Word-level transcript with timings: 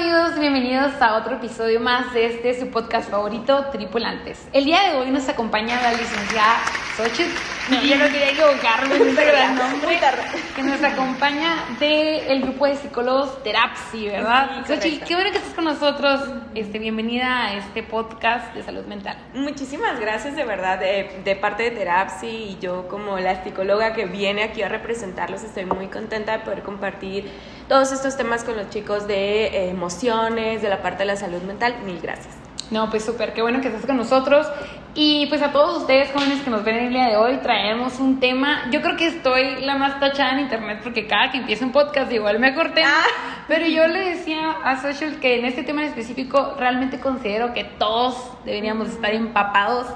amigos? 0.00 0.38
Bienvenidos 0.40 0.92
a 1.02 1.14
otro 1.16 1.36
episodio 1.36 1.78
más 1.78 2.14
de 2.14 2.24
este 2.24 2.58
su 2.58 2.68
podcast 2.68 3.10
favorito, 3.10 3.66
Tripulantes. 3.70 4.48
El 4.54 4.64
día 4.64 4.80
de 4.84 4.96
hoy 4.96 5.10
nos 5.10 5.28
acompaña 5.28 5.78
la 5.82 5.92
licenciada 5.92 6.56
Xochitl. 6.96 7.30
No, 7.68 7.82
yo 7.82 7.96
no 7.96 8.04
quería 8.06 8.30
equivocarme 8.30 8.96
este 8.96 9.26
gran 9.26 9.56
nombre. 9.58 10.00
Que 10.56 10.62
nos 10.62 10.82
acompaña 10.82 11.66
del 11.78 12.40
grupo 12.40 12.66
de 12.66 12.76
psicólogos 12.76 13.42
Terapsi, 13.42 14.06
¿verdad? 14.06 14.64
Sí, 14.66 14.74
Xochitl, 14.74 15.04
qué 15.04 15.14
bueno 15.16 15.30
que 15.32 15.36
estés 15.36 15.52
con 15.52 15.64
nosotros. 15.64 16.22
Este, 16.54 16.78
bienvenida 16.78 17.48
a 17.48 17.54
este 17.58 17.82
podcast 17.82 18.54
de 18.54 18.62
salud 18.62 18.86
mental. 18.86 19.18
Muchísimas 19.34 20.00
gracias 20.00 20.34
de 20.34 20.44
verdad 20.44 20.78
de, 20.78 21.20
de 21.22 21.36
parte 21.36 21.64
de 21.64 21.72
Terapsi 21.72 22.26
y 22.26 22.58
yo 22.58 22.88
como 22.88 23.18
la 23.18 23.44
psicóloga 23.44 23.92
que 23.92 24.06
viene 24.06 24.44
aquí 24.44 24.62
a 24.62 24.68
representarlos 24.70 25.42
estoy 25.44 25.66
muy 25.66 25.88
contenta 25.88 26.38
de 26.38 26.38
poder 26.38 26.62
compartir 26.62 27.30
todos 27.70 27.92
estos 27.92 28.16
temas 28.16 28.42
con 28.42 28.56
los 28.56 28.68
chicos 28.70 29.06
de 29.06 29.46
eh, 29.46 29.70
emociones, 29.70 30.60
de 30.60 30.68
la 30.68 30.82
parte 30.82 31.04
de 31.04 31.04
la 31.04 31.14
salud 31.14 31.40
mental. 31.42 31.76
Mil 31.86 32.00
gracias. 32.00 32.34
No, 32.72 32.90
pues 32.90 33.04
súper, 33.04 33.32
qué 33.32 33.42
bueno 33.42 33.60
que 33.60 33.68
estés 33.68 33.86
con 33.86 33.96
nosotros. 33.96 34.44
Y 34.96 35.26
pues 35.26 35.40
a 35.40 35.52
todos 35.52 35.82
ustedes 35.82 36.10
jóvenes 36.10 36.42
que 36.42 36.50
nos 36.50 36.64
ven 36.64 36.74
el 36.74 36.88
día 36.88 37.06
de 37.06 37.16
hoy, 37.16 37.36
traemos 37.36 38.00
un 38.00 38.18
tema. 38.18 38.68
Yo 38.72 38.82
creo 38.82 38.96
que 38.96 39.06
estoy 39.06 39.60
la 39.60 39.76
más 39.76 40.00
tachada 40.00 40.32
en 40.32 40.40
internet 40.40 40.80
porque 40.82 41.06
cada 41.06 41.30
que 41.30 41.38
empieza 41.38 41.64
un 41.64 41.70
podcast 41.70 42.10
igual 42.10 42.40
me 42.40 42.56
corté. 42.56 42.82
Pero 43.46 43.64
yo 43.68 43.86
le 43.86 44.16
decía 44.16 44.50
a 44.64 44.82
Social 44.82 45.20
que 45.20 45.38
en 45.38 45.44
este 45.44 45.62
tema 45.62 45.82
en 45.82 45.90
específico 45.90 46.56
realmente 46.58 46.98
considero 46.98 47.54
que 47.54 47.62
todos 47.62 48.32
deberíamos 48.44 48.88
estar 48.88 49.14
empapados 49.14 49.86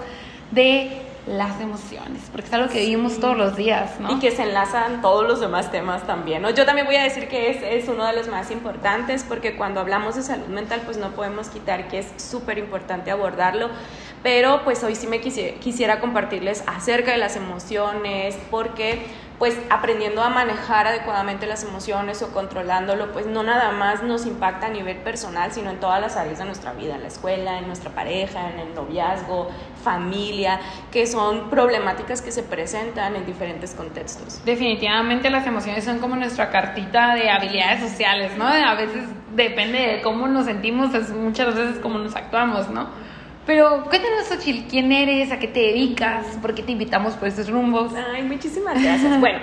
de 0.52 1.03
las 1.26 1.60
emociones, 1.60 2.22
porque 2.30 2.48
es 2.48 2.52
algo 2.52 2.68
que 2.68 2.80
vivimos 2.80 3.18
todos 3.18 3.36
los 3.36 3.56
días, 3.56 3.98
¿no? 3.98 4.12
Y 4.12 4.18
que 4.18 4.30
se 4.30 4.42
enlazan 4.42 5.00
todos 5.00 5.26
los 5.26 5.40
demás 5.40 5.70
temas 5.70 6.06
también, 6.06 6.42
¿no? 6.42 6.50
Yo 6.50 6.66
también 6.66 6.86
voy 6.86 6.96
a 6.96 7.02
decir 7.02 7.28
que 7.28 7.50
es, 7.50 7.62
es 7.62 7.88
uno 7.88 8.04
de 8.06 8.12
los 8.12 8.28
más 8.28 8.50
importantes 8.50 9.24
porque 9.26 9.56
cuando 9.56 9.80
hablamos 9.80 10.16
de 10.16 10.22
salud 10.22 10.46
mental 10.48 10.82
pues 10.84 10.98
no 10.98 11.12
podemos 11.12 11.48
quitar 11.48 11.88
que 11.88 12.00
es 12.00 12.06
súper 12.18 12.58
importante 12.58 13.10
abordarlo, 13.10 13.70
pero 14.22 14.62
pues 14.64 14.84
hoy 14.84 14.94
sí 14.96 15.06
me 15.06 15.20
quisiera, 15.20 15.58
quisiera 15.60 16.00
compartirles 16.00 16.62
acerca 16.66 17.12
de 17.12 17.18
las 17.18 17.36
emociones 17.36 18.36
porque 18.50 19.06
pues 19.38 19.58
aprendiendo 19.68 20.22
a 20.22 20.28
manejar 20.28 20.86
adecuadamente 20.86 21.46
las 21.46 21.64
emociones 21.64 22.22
o 22.22 22.32
controlándolo, 22.32 23.12
pues 23.12 23.26
no 23.26 23.42
nada 23.42 23.72
más 23.72 24.02
nos 24.02 24.26
impacta 24.26 24.66
a 24.66 24.70
nivel 24.70 24.98
personal, 24.98 25.52
sino 25.52 25.70
en 25.70 25.80
todas 25.80 26.00
las 26.00 26.16
áreas 26.16 26.38
de 26.38 26.44
nuestra 26.44 26.72
vida, 26.72 26.94
en 26.94 27.02
la 27.02 27.08
escuela, 27.08 27.58
en 27.58 27.66
nuestra 27.66 27.90
pareja, 27.90 28.50
en 28.50 28.60
el 28.60 28.74
noviazgo, 28.74 29.50
familia, 29.82 30.60
que 30.92 31.06
son 31.06 31.50
problemáticas 31.50 32.22
que 32.22 32.30
se 32.30 32.42
presentan 32.42 33.16
en 33.16 33.26
diferentes 33.26 33.74
contextos. 33.74 34.44
Definitivamente 34.44 35.30
las 35.30 35.46
emociones 35.46 35.84
son 35.84 35.98
como 35.98 36.16
nuestra 36.16 36.50
cartita 36.50 37.14
de 37.14 37.28
habilidades 37.30 37.80
sociales, 37.90 38.36
¿no? 38.38 38.46
A 38.46 38.74
veces 38.74 39.04
depende 39.34 39.78
de 39.78 40.02
cómo 40.02 40.28
nos 40.28 40.46
sentimos, 40.46 40.94
es 40.94 41.10
muchas 41.10 41.54
veces 41.54 41.78
cómo 41.80 41.98
nos 41.98 42.14
actuamos, 42.14 42.70
¿no? 42.70 42.88
Pero 43.46 43.84
cuéntanos, 43.84 44.26
Xochitl, 44.26 44.68
¿quién 44.68 44.90
eres? 44.90 45.30
¿A 45.30 45.38
qué 45.38 45.48
te 45.48 45.60
dedicas? 45.60 46.24
¿Por 46.40 46.54
qué 46.54 46.62
te 46.62 46.72
invitamos 46.72 47.14
por 47.14 47.28
estos 47.28 47.50
rumbos? 47.50 47.92
Ay, 47.94 48.22
muchísimas 48.22 48.82
gracias. 48.82 49.20
bueno, 49.20 49.40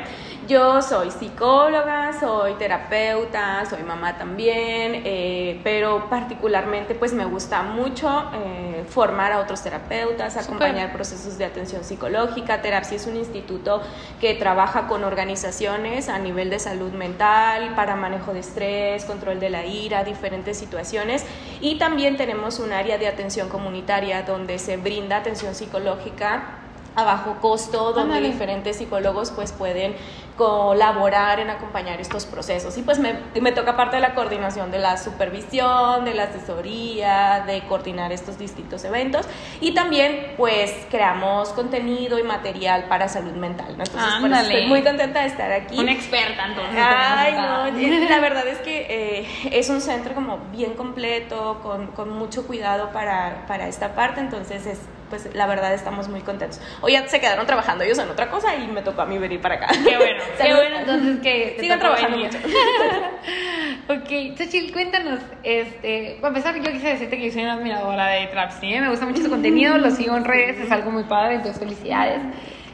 yo 0.48 0.82
soy 0.82 1.12
psicóloga, 1.12 2.12
soy 2.20 2.56
terapeuta, 2.56 3.64
soy 3.70 3.84
mamá 3.84 4.18
también, 4.18 5.04
eh, 5.06 5.62
pero 5.64 6.10
particularmente 6.10 6.96
pues 6.96 7.14
me 7.14 7.26
gusta 7.26 7.62
mucho 7.62 8.30
eh, 8.34 8.84
formar 8.90 9.32
a 9.34 9.40
otros 9.40 9.62
terapeutas, 9.62 10.36
acompañar 10.36 10.92
procesos 10.94 11.38
de 11.38 11.46
atención 11.46 11.84
psicológica. 11.84 12.62
Terapia 12.62 12.96
es 12.96 13.06
un 13.06 13.18
instituto 13.18 13.84
que 14.20 14.34
trabaja 14.34 14.88
con 14.88 15.04
organizaciones 15.04 16.10
a 16.10 16.18
nivel 16.18 16.50
de 16.50 16.58
salud 16.58 16.92
mental, 16.92 17.76
para 17.76 17.96
manejo 17.96 18.34
de 18.34 18.40
estrés, 18.40 19.06
control 19.06 19.40
de 19.40 19.52
la 19.52 19.68
ira, 19.68 20.04
diferentes 20.04 20.58
situaciones. 20.58 21.24
Y 21.62 21.76
también 21.78 22.18
tenemos 22.18 22.60
un 22.60 22.74
área 22.74 22.98
de 22.98 23.08
atención 23.08 23.48
comunitaria 23.48 24.24
donde 24.24 24.58
se 24.58 24.78
brinda 24.78 25.18
atención 25.18 25.54
psicológica 25.54 26.58
a 26.96 27.04
bajo 27.04 27.40
costo, 27.40 27.94
donde 27.94 28.16
Ándale. 28.16 28.30
diferentes 28.30 28.78
psicólogos 28.78 29.32
pues 29.32 29.52
pueden 29.52 29.96
colaborar 30.42 31.40
en 31.40 31.52
acompañar 31.52 32.02
estos 32.02 32.26
procesos. 32.26 32.76
Y 32.76 32.82
pues 32.82 32.98
me, 32.98 33.14
me 33.40 33.52
toca 33.52 33.78
parte 33.78 33.98
de 33.98 34.02
la 34.02 34.16
coordinación 34.16 34.72
de 34.72 34.80
la 34.80 34.98
supervisión, 34.98 36.04
de 36.04 36.16
la 36.16 36.24
asesoría, 36.24 37.44
de 37.46 37.62
coordinar 37.68 38.12
estos 38.12 38.40
distintos 38.40 38.84
eventos. 38.84 39.28
Y 39.60 39.76
también 39.76 40.34
pues 40.38 40.74
creamos 40.90 41.50
contenido 41.50 42.18
y 42.18 42.24
material 42.24 42.86
para 42.86 43.08
salud 43.08 43.34
mental. 43.34 43.78
¿no? 43.78 43.84
Entonces 43.84 44.14
por 44.20 44.32
eso 44.32 44.42
estoy 44.42 44.66
muy 44.66 44.82
contenta 44.82 45.22
de 45.22 45.28
estar 45.28 45.52
aquí. 45.52 45.78
Una 45.78 45.92
experta, 45.92 46.48
entonces. 46.48 46.76
Ay, 46.76 47.34
no, 47.34 48.10
la 48.10 48.20
verdad 48.20 48.48
es 48.48 48.58
que 48.62 48.88
eh, 48.90 49.28
es 49.52 49.70
un 49.70 49.80
centro 49.80 50.16
como 50.16 50.40
bien 50.52 50.74
completo, 50.74 51.60
con, 51.62 51.86
con 51.88 52.10
mucho 52.10 52.48
cuidado 52.48 52.92
para, 52.92 53.46
para 53.48 53.68
esta 53.68 53.94
parte, 53.94 54.22
entonces 54.22 54.66
es, 54.66 54.80
pues 55.12 55.36
la 55.36 55.46
verdad 55.46 55.74
estamos 55.74 56.08
muy 56.08 56.22
contentos. 56.22 56.62
Hoy 56.80 56.94
ya 56.94 57.06
se 57.08 57.20
quedaron 57.20 57.46
trabajando 57.46 57.84
ellos 57.84 58.00
en 58.00 58.10
otra 58.10 58.32
cosa 58.32 58.56
y 58.56 58.66
me 58.68 58.82
tocó 58.82 59.02
a 59.02 59.06
mí 59.06 59.18
venir 59.18 59.42
para 59.42 59.56
acá. 59.56 59.68
Qué 59.84 59.98
bueno, 59.98 60.24
qué 60.38 60.54
bueno 60.54 60.78
entonces 60.80 61.20
que 61.22 61.58
Sigan 61.60 61.80
trabajando 61.80 62.18
mucho. 62.18 62.38
ok, 63.90 64.38
Xochitl, 64.38 64.74
cuéntanos, 64.74 65.20
este, 65.44 66.18
para 66.22 66.30
empezar 66.30 66.56
yo 66.56 66.72
quise 66.72 66.88
decirte 66.90 67.18
que 67.18 67.28
yo 67.28 67.32
soy 67.34 67.44
una 67.44 67.54
admiradora 67.54 68.08
de 68.08 68.28
Trapsi, 68.28 68.74
¿eh? 68.74 68.82
me 68.82 68.90
gusta 68.90 69.06
mucho 69.06 69.22
su 69.22 69.30
contenido, 69.30 69.78
lo 69.78 69.92
sigo 69.92 70.16
en 70.16 70.26
redes, 70.26 70.60
es 70.60 70.72
algo 70.72 70.92
muy 70.92 71.04
padre, 71.04 71.36
entonces 71.36 71.60
felicidades. 71.60 72.22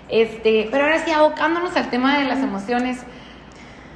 Este, 0.10 0.68
pero 0.72 0.86
ahora 0.86 1.00
sí, 1.00 1.12
abocándonos 1.12 1.76
al 1.76 1.90
tema 1.90 2.18
de 2.20 2.26
las 2.26 2.40
emociones, 2.40 3.04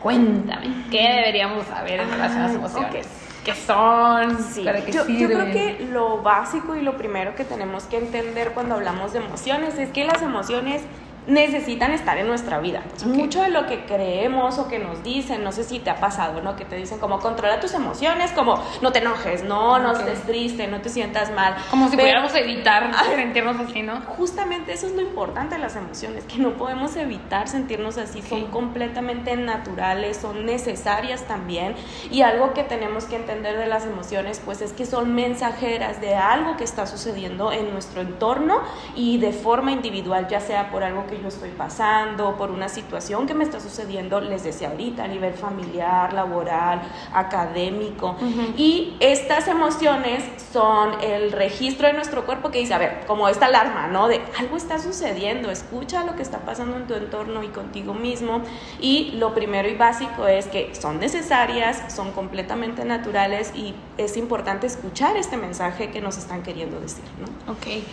cuéntame, 0.01 0.67
¿qué 0.89 1.01
deberíamos 1.01 1.65
saber 1.67 2.01
en 2.01 2.09
relación 2.11 2.41
a 2.41 2.47
las 2.47 2.51
Ah, 2.51 2.59
emociones? 2.59 3.07
¿Qué 3.45 3.55
son? 3.55 4.37
Sí, 4.43 4.63
¿Para 4.63 4.85
qué 4.85 4.91
yo, 4.91 5.07
yo 5.07 5.27
creo 5.27 5.51
que 5.51 5.87
lo 5.91 6.21
básico 6.21 6.75
y 6.75 6.81
lo 6.81 6.95
primero 6.97 7.33
que 7.35 7.43
tenemos 7.43 7.85
que 7.85 7.97
entender 7.97 8.51
cuando 8.51 8.75
hablamos 8.75 9.13
de 9.13 9.19
emociones 9.19 9.79
es 9.79 9.89
que 9.89 10.05
las 10.05 10.21
emociones 10.21 10.83
necesitan 11.27 11.91
estar 11.91 12.17
en 12.17 12.27
nuestra 12.27 12.59
vida. 12.59 12.81
Mucho 13.05 13.41
de 13.41 13.49
lo 13.49 13.67
que 13.67 13.85
creemos 13.85 14.57
o 14.57 14.67
que 14.67 14.79
nos 14.79 15.03
dicen, 15.03 15.43
no 15.43 15.51
sé 15.51 15.63
si 15.63 15.79
te 15.79 15.89
ha 15.89 15.97
pasado, 15.99 16.41
¿no? 16.41 16.55
Que 16.55 16.65
te 16.65 16.75
dicen 16.75 16.99
como 16.99 17.19
controla 17.19 17.59
tus 17.59 17.73
emociones, 17.73 18.31
como 18.31 18.59
no 18.81 18.91
te 18.91 18.99
enojes, 18.99 19.43
no, 19.43 19.77
no 19.79 19.91
Ok. 19.91 19.99
estés 19.99 20.23
triste, 20.23 20.67
no 20.67 20.81
te 20.81 20.89
sientas 20.89 21.31
mal. 21.31 21.55
Como 21.69 21.85
si 21.85 21.91
Pero- 21.91 22.01
pudiéramos 22.03 22.35
evitar 22.35 22.91
sentirnos 23.15 23.59
así, 23.59 23.81
¿no? 23.83 24.01
Justamente 24.01 24.73
eso 24.73 24.87
es 24.87 24.93
lo 24.93 25.01
importante 25.01 25.55
de 25.55 25.61
las 25.61 25.75
emociones, 25.75 26.23
que 26.25 26.37
no 26.39 26.53
podemos 26.53 26.95
evitar 26.95 27.47
sentirnos 27.47 27.97
así, 27.97 28.21
son 28.21 28.39
Sí. 28.41 28.47
completamente 28.51 29.35
naturales, 29.35 30.17
son 30.17 30.45
necesarias 30.45 31.23
también. 31.27 31.75
Y 32.09 32.23
algo 32.23 32.53
que 32.53 32.63
tenemos 32.63 33.05
que 33.05 33.15
entender 33.15 33.57
de 33.57 33.67
las 33.67 33.85
emociones, 33.85 34.41
pues 34.43 34.61
es 34.61 34.73
que 34.73 34.85
son 34.85 35.13
mensajeras 35.13 36.01
de 36.01 36.15
algo 36.15 36.57
que 36.57 36.63
está 36.63 36.87
sucediendo 36.87 37.51
en 37.51 37.71
nuestro 37.71 38.01
entorno 38.01 38.61
y 38.95 39.17
de 39.19 39.31
forma 39.33 39.71
individual, 39.71 40.27
ya 40.27 40.39
sea 40.39 40.71
por 40.71 40.83
algo 40.83 41.05
que 41.07 41.10
yo 41.19 41.27
estoy 41.27 41.49
pasando, 41.49 42.37
por 42.37 42.51
una 42.51 42.69
situación 42.69 43.27
que 43.27 43.33
me 43.33 43.43
está 43.43 43.59
sucediendo, 43.59 44.21
les 44.21 44.43
decía 44.43 44.69
ahorita, 44.69 45.03
a 45.03 45.07
nivel 45.07 45.33
familiar, 45.33 46.13
laboral, 46.13 46.81
académico. 47.13 48.15
Y 48.57 48.95
estas 48.99 49.47
emociones 49.47 50.23
son 50.51 51.01
el 51.01 51.31
registro 51.31 51.87
de 51.87 51.93
nuestro 51.93 52.25
cuerpo 52.25 52.51
que 52.51 52.59
dice, 52.59 52.73
a 52.73 52.77
ver, 52.77 53.05
como 53.07 53.27
esta 53.27 53.47
alarma, 53.47 53.87
¿no? 53.87 54.07
De 54.07 54.21
algo 54.37 54.57
está 54.57 54.79
sucediendo, 54.79 55.49
escucha 55.51 56.05
lo 56.05 56.15
que 56.15 56.21
está 56.21 56.39
pasando 56.39 56.77
en 56.77 56.87
tu 56.87 56.93
entorno 56.93 57.43
y 57.43 57.47
contigo 57.47 57.93
mismo. 57.93 58.41
Y 58.79 59.11
lo 59.13 59.33
primero 59.33 59.67
y 59.67 59.75
básico 59.75 60.27
es 60.27 60.47
que 60.47 60.73
son 60.75 60.99
necesarias, 60.99 61.93
son 61.93 62.11
completamente 62.11 62.85
naturales 62.85 63.51
y 63.55 63.73
es 63.97 64.17
importante 64.17 64.67
escuchar 64.67 65.17
este 65.17 65.37
mensaje 65.37 65.91
que 65.91 66.01
nos 66.01 66.17
están 66.17 66.43
queriendo 66.43 66.79
decir, 66.79 67.03
¿no? 67.19 67.53
Ok. 67.53 67.83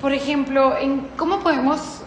Por 0.00 0.12
ejemplo, 0.12 0.76
¿en 0.76 1.08
¿cómo 1.16 1.40
podemos 1.40 2.02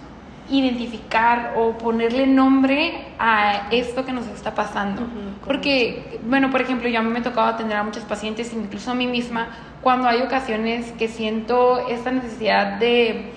identificar 0.52 1.54
o 1.58 1.78
ponerle 1.78 2.28
nombre 2.28 3.08
a 3.20 3.68
esto 3.72 4.06
que 4.06 4.12
nos 4.12 4.28
está 4.28 4.54
pasando? 4.54 5.02
Porque, 5.46 6.20
bueno, 6.28 6.50
por 6.52 6.62
ejemplo, 6.62 6.88
yo 6.90 7.00
a 7.00 7.02
mí 7.02 7.10
me 7.10 7.22
tocaba 7.22 7.50
atender 7.50 7.78
a 7.78 7.84
muchas 7.84 8.04
pacientes, 8.04 8.54
incluso 8.54 8.92
a 8.92 8.94
mí 8.94 9.08
misma, 9.08 9.48
cuando 9.82 10.08
hay 10.08 10.22
ocasiones 10.22 10.92
que 10.94 11.08
siento 11.08 11.88
esta 11.88 12.12
necesidad 12.12 12.78
de 12.80 13.32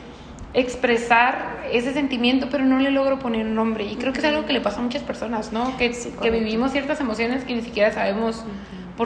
expresar 0.52 1.64
ese 1.72 1.92
sentimiento, 1.92 2.48
pero 2.50 2.64
no 2.64 2.78
le 2.78 2.90
logro 2.90 3.18
poner 3.18 3.44
nombre. 3.46 3.84
Y 3.84 3.96
creo 3.96 4.12
que 4.12 4.20
es 4.20 4.24
algo 4.24 4.46
que 4.46 4.52
le 4.52 4.60
pasa 4.60 4.78
a 4.80 4.82
muchas 4.82 5.02
personas, 5.02 5.52
¿no? 5.52 5.76
Que, 5.76 5.92
Sí, 5.92 6.10
que 6.10 6.16
correcto. 6.16 6.38
vivimos 6.38 6.72
ciertas 6.72 7.00
emociones 7.00 7.44
que 7.44 7.54
ni 7.54 7.62
siquiera 7.62 7.92
sabemos 7.92 8.44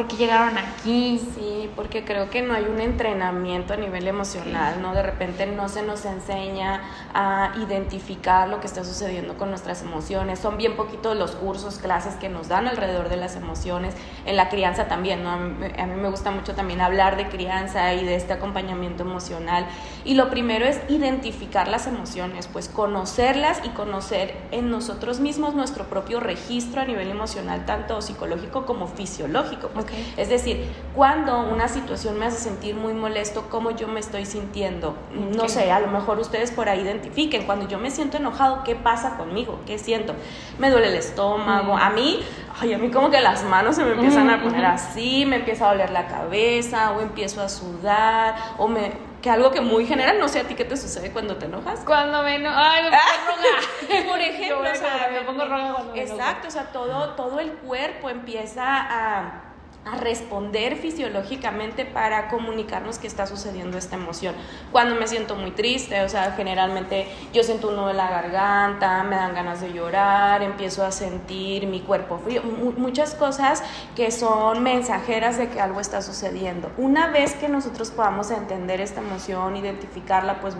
qué 0.06 0.17
llegaron 0.17 0.58
aquí. 0.58 1.20
Sí, 1.35 1.70
porque 1.75 2.05
creo 2.05 2.29
que 2.29 2.43
no 2.43 2.55
hay 2.55 2.64
un 2.64 2.81
entrenamiento 2.81 3.73
a 3.73 3.76
nivel 3.76 4.06
emocional, 4.06 4.82
¿no? 4.82 4.93
De 4.93 5.02
repente 5.02 5.46
no 5.46 5.69
se 5.69 5.82
nos 5.82 6.05
enseña 6.05 6.82
a 7.14 7.52
identificar 7.56 8.49
lo 8.49 8.61
que 8.61 8.67
está 8.67 8.85
sucediendo 8.85 9.37
con 9.38 9.49
nuestras 9.49 9.82
emociones. 9.82 10.38
Son 10.38 10.58
bien 10.58 10.76
poquitos 10.76 11.17
los 11.17 11.32
cursos, 11.32 11.79
clases 11.79 12.14
que 12.17 12.29
nos 12.29 12.49
dan 12.49 12.69
alrededor 12.69 13.08
de 13.08 13.17
las 13.17 13.37
emociones. 13.37 13.94
En 14.26 14.37
la 14.37 14.50
crianza 14.50 14.88
también, 14.88 15.23
¿no? 15.23 15.31
A 15.31 15.37
mí, 15.38 15.94
me 15.96 16.11
gusta 16.11 16.31
mucho 16.31 16.55
también 16.55 16.82
hablar 16.82 17.17
de 17.17 17.29
crianza 17.29 17.94
y 17.94 18.05
de 18.05 18.17
este 18.17 18.34
acompañamiento 18.34 19.05
emocional. 19.05 19.67
Y 20.05 20.14
lo 20.14 20.29
primero 20.29 20.67
es 20.67 20.81
identificar 20.88 21.69
las 21.69 21.87
emociones, 21.87 22.46
pues 22.46 22.69
conocerlas 22.69 23.61
y 23.64 23.70
conocer 23.70 24.37
en 24.50 24.70
nosotros 24.70 25.20
mismos 25.20 25.55
nuestro 25.55 25.84
propio 25.84 26.20
registro 26.20 26.82
a 26.82 26.84
nivel 26.84 27.11
emocional, 27.11 27.64
tanto 27.64 28.02
psicológico 28.02 28.67
como 28.67 28.87
fisiológico. 28.87 29.70
Es 30.17 30.29
decir, 30.29 30.67
cuando 30.95 31.39
una 31.41 31.69
situación 31.69 32.19
me 32.19 32.27
hace 32.27 32.39
sentir 32.39 32.75
muy 32.75 32.93
molesto, 32.93 33.47
cómo 33.49 33.71
yo 33.71 33.89
me 33.89 34.01
estoy 34.01 34.27
sintiendo. 34.27 34.97
No 35.13 35.49
sé, 35.49 35.71
a 35.71 35.81
lo 35.81 35.89
mejor 35.89 36.19
ustedes 36.19 36.51
por 36.51 36.69
ahí 36.69 36.81
identifiquen, 36.81 37.47
cuando 37.47 37.69
yo 37.69 37.79
me 37.79 37.91
siento 37.91 38.17
enojado, 38.17 38.65
¿qué 38.65 38.75
pasa 38.75 39.17
conmigo? 39.17 39.61
¿Qué 39.67 39.79
siento? 39.79 40.15
Me 40.59 40.71
duele 40.71 40.89
el 40.89 40.95
estómago, 40.95 41.77
a 41.77 41.91
mí, 41.91 42.21
ay, 42.61 42.73
a 42.73 42.79
mí 42.79 42.91
como 42.91 43.11
que 43.11 43.21
las 43.21 43.45
manos 43.45 43.77
se 43.77 43.85
me 43.85 43.93
empiezan 43.93 44.31
a 44.31 44.43
poner 44.43 44.65
así, 44.65 45.25
me 45.27 45.37
empieza 45.37 45.67
a 45.67 45.73
doler 45.73 45.91
la 45.91 46.07
cabeza, 46.07 46.93
o 46.93 47.01
empiezo 47.01 47.41
a 47.43 47.49
sudar, 47.49 48.35
o 48.59 48.69
me 48.69 49.09
que 49.23 49.31
algo 49.31 49.51
que 49.51 49.61
muy 49.61 49.85
general, 49.85 50.19
no 50.19 50.29
sé 50.29 50.41
a 50.41 50.45
ti 50.45 50.55
qué 50.55 50.65
te 50.65 50.77
sucede 50.77 51.11
cuando 51.11 51.37
te 51.37 51.47
enojas. 51.47 51.81
Cuando 51.85 52.23
me 52.23 52.37
enojo, 52.37 52.57
ay, 52.57 52.85
me 52.85 52.91
pongo 52.91 53.49
roja. 53.57 54.09
Por 54.09 54.21
ejemplo, 54.21 54.71
o 54.73 54.75
sea, 54.75 55.11
me 55.13 55.21
pongo 55.23 55.45
roja 55.45 55.73
cuando 55.73 55.93
me 55.93 56.03
Exacto, 56.03 56.49
o 56.49 56.51
sea, 56.51 56.67
todo, 56.67 57.15
todo 57.15 57.41
el 57.41 57.53
cuerpo 57.53 58.11
empieza 58.11 58.65
a 58.65 59.48
a 59.93 59.96
responder 59.96 60.76
fisiológicamente 60.76 61.85
para 61.85 62.29
comunicarnos 62.29 62.99
qué 62.99 63.06
está 63.06 63.26
sucediendo 63.26 63.79
esta 63.79 63.96
emoción. 63.96 64.35
Cuando 64.73 64.94
me 64.94 65.06
siento 65.06 65.35
muy 65.35 65.50
triste, 65.50 66.02
o 66.02 66.08
sea, 66.08 66.32
generalmente 66.32 67.08
yo 67.32 67.43
siento 67.43 67.69
un 67.69 67.76
nudo 67.76 67.90
en 67.90 67.96
la 67.96 68.11
garganta, 68.11 69.02
me 69.05 69.17
dan 69.17 69.35
ganas 69.35 69.61
de 69.61 69.73
llorar, 69.73 70.43
empiezo 70.43 70.85
a 70.85 70.93
sentir 70.93 71.67
mi 71.67 71.81
cuerpo 71.81 72.19
frío, 72.19 72.43
muchas 72.43 73.14
cosas 73.14 73.62
que 73.96 74.11
son 74.11 74.62
mensajeras 74.62 75.38
de 75.38 75.49
que 75.49 75.61
algo 75.61 75.81
está 75.81 76.02
sucediendo. 76.02 76.70
Una 76.76 77.08
vez 77.08 77.34
que 77.34 77.49
nosotros 77.49 77.91
podamos 77.91 78.31
entender 78.31 78.81
esta 78.81 79.00
emoción, 79.00 79.56
identificarla, 79.56 80.41
pues 80.41 80.55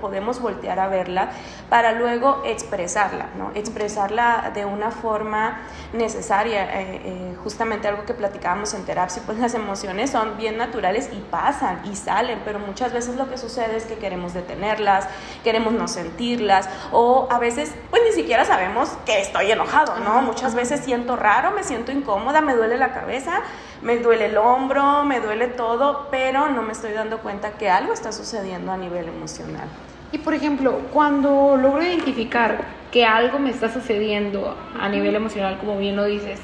podemos 0.00 0.40
voltear 0.40 0.78
a 0.78 0.88
verla 0.88 1.30
para 1.68 1.92
luego 1.92 2.42
expresarla, 2.44 3.30
¿no? 3.36 3.52
Expresarla 3.54 4.52
de 4.54 4.64
una 4.64 4.90
forma 4.90 5.60
necesaria, 5.92 6.80
eh, 6.80 7.00
eh, 7.04 7.36
justamente 7.42 7.88
algo 7.88 8.04
que 8.04 8.14
platicamos 8.58 8.74
en 8.74 8.84
terapia, 8.84 9.22
pues 9.24 9.38
las 9.38 9.54
emociones 9.54 10.10
son 10.10 10.36
bien 10.36 10.56
naturales 10.56 11.10
y 11.12 11.20
pasan 11.30 11.80
y 11.84 11.94
salen, 11.94 12.40
pero 12.44 12.58
muchas 12.58 12.92
veces 12.92 13.16
lo 13.16 13.28
que 13.28 13.38
sucede 13.38 13.76
es 13.76 13.84
que 13.84 13.96
queremos 13.96 14.34
detenerlas, 14.34 15.06
queremos 15.44 15.72
no 15.72 15.88
sentirlas 15.88 16.68
o 16.92 17.28
a 17.30 17.38
veces 17.38 17.72
pues 17.90 18.02
ni 18.04 18.12
siquiera 18.12 18.44
sabemos 18.44 18.90
que 19.06 19.20
estoy 19.20 19.50
enojado, 19.50 19.98
¿no? 20.00 20.22
Muchas 20.22 20.54
veces 20.54 20.80
siento 20.80 21.16
raro, 21.16 21.52
me 21.52 21.62
siento 21.62 21.92
incómoda, 21.92 22.40
me 22.40 22.54
duele 22.54 22.76
la 22.76 22.92
cabeza, 22.92 23.42
me 23.82 23.98
duele 23.98 24.26
el 24.26 24.36
hombro, 24.36 25.04
me 25.04 25.20
duele 25.20 25.48
todo, 25.48 26.08
pero 26.10 26.48
no 26.48 26.62
me 26.62 26.72
estoy 26.72 26.92
dando 26.92 27.18
cuenta 27.18 27.52
que 27.52 27.70
algo 27.70 27.92
está 27.92 28.12
sucediendo 28.12 28.72
a 28.72 28.76
nivel 28.76 29.08
emocional. 29.08 29.68
Y 30.10 30.18
por 30.18 30.34
ejemplo, 30.34 30.80
cuando 30.92 31.56
logro 31.56 31.82
identificar 31.82 32.64
que 32.90 33.04
algo 33.04 33.38
me 33.38 33.50
está 33.50 33.70
sucediendo 33.70 34.56
a 34.80 34.88
nivel 34.88 35.14
emocional, 35.14 35.58
como 35.58 35.76
bien 35.78 35.96
lo 35.96 36.04
dices, 36.04 36.40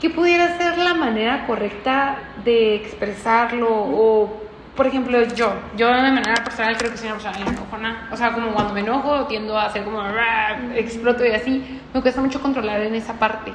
¿qué 0.00 0.10
pudiera 0.10 0.56
ser 0.58 0.78
la 0.78 0.94
manera 0.94 1.46
correcta 1.46 2.18
de 2.44 2.76
expresarlo? 2.76 3.68
O, 3.70 4.42
por 4.76 4.86
ejemplo, 4.86 5.22
yo, 5.34 5.54
yo 5.76 5.88
de 5.88 6.12
manera 6.12 6.42
personal 6.44 6.76
creo 6.76 6.90
que 6.90 6.98
soy 6.98 7.08
una 7.08 7.18
persona 7.18 7.50
enojona. 7.50 8.08
O 8.12 8.16
sea, 8.16 8.32
como 8.32 8.50
cuando 8.52 8.74
me 8.74 8.80
enojo 8.80 9.26
tiendo 9.26 9.58
a 9.58 9.66
hacer 9.66 9.84
como 9.84 10.02
exploto 10.74 11.24
y 11.24 11.30
así. 11.30 11.80
Me 11.94 12.02
cuesta 12.02 12.20
mucho 12.20 12.42
controlar 12.42 12.80
en 12.82 12.94
esa 12.94 13.14
parte. 13.14 13.52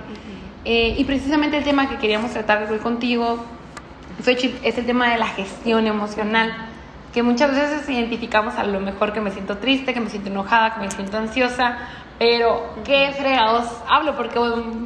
Eh, 0.66 0.96
y 0.98 1.04
precisamente 1.06 1.58
el 1.58 1.64
tema 1.64 1.90
que 1.90 1.98
queríamos 1.98 2.32
tratar 2.32 2.72
hoy 2.72 2.80
contigo 2.80 3.44
es 4.64 4.78
el 4.78 4.86
tema 4.86 5.10
de 5.10 5.18
la 5.18 5.28
gestión 5.28 5.88
emocional. 5.88 6.54
Que 7.14 7.24
muchas 7.24 7.52
veces 7.52 7.90
identificamos 7.90 8.56
a 8.56 8.64
lo 8.64 8.80
mejor 8.80 9.12
que 9.12 9.20
me 9.20 9.32
siento 9.32 9.58
triste, 9.58 9.94
que 9.94 10.00
me 10.00 10.10
siento 10.10 10.30
enojada, 10.30 10.76
que 10.76 10.80
me 10.80 10.92
siento 10.92 11.18
ansiosa, 11.18 11.78
pero, 12.22 12.64
¿qué 12.84 13.12
fregados 13.18 13.66
hablo? 13.90 14.16
Porque 14.16 14.40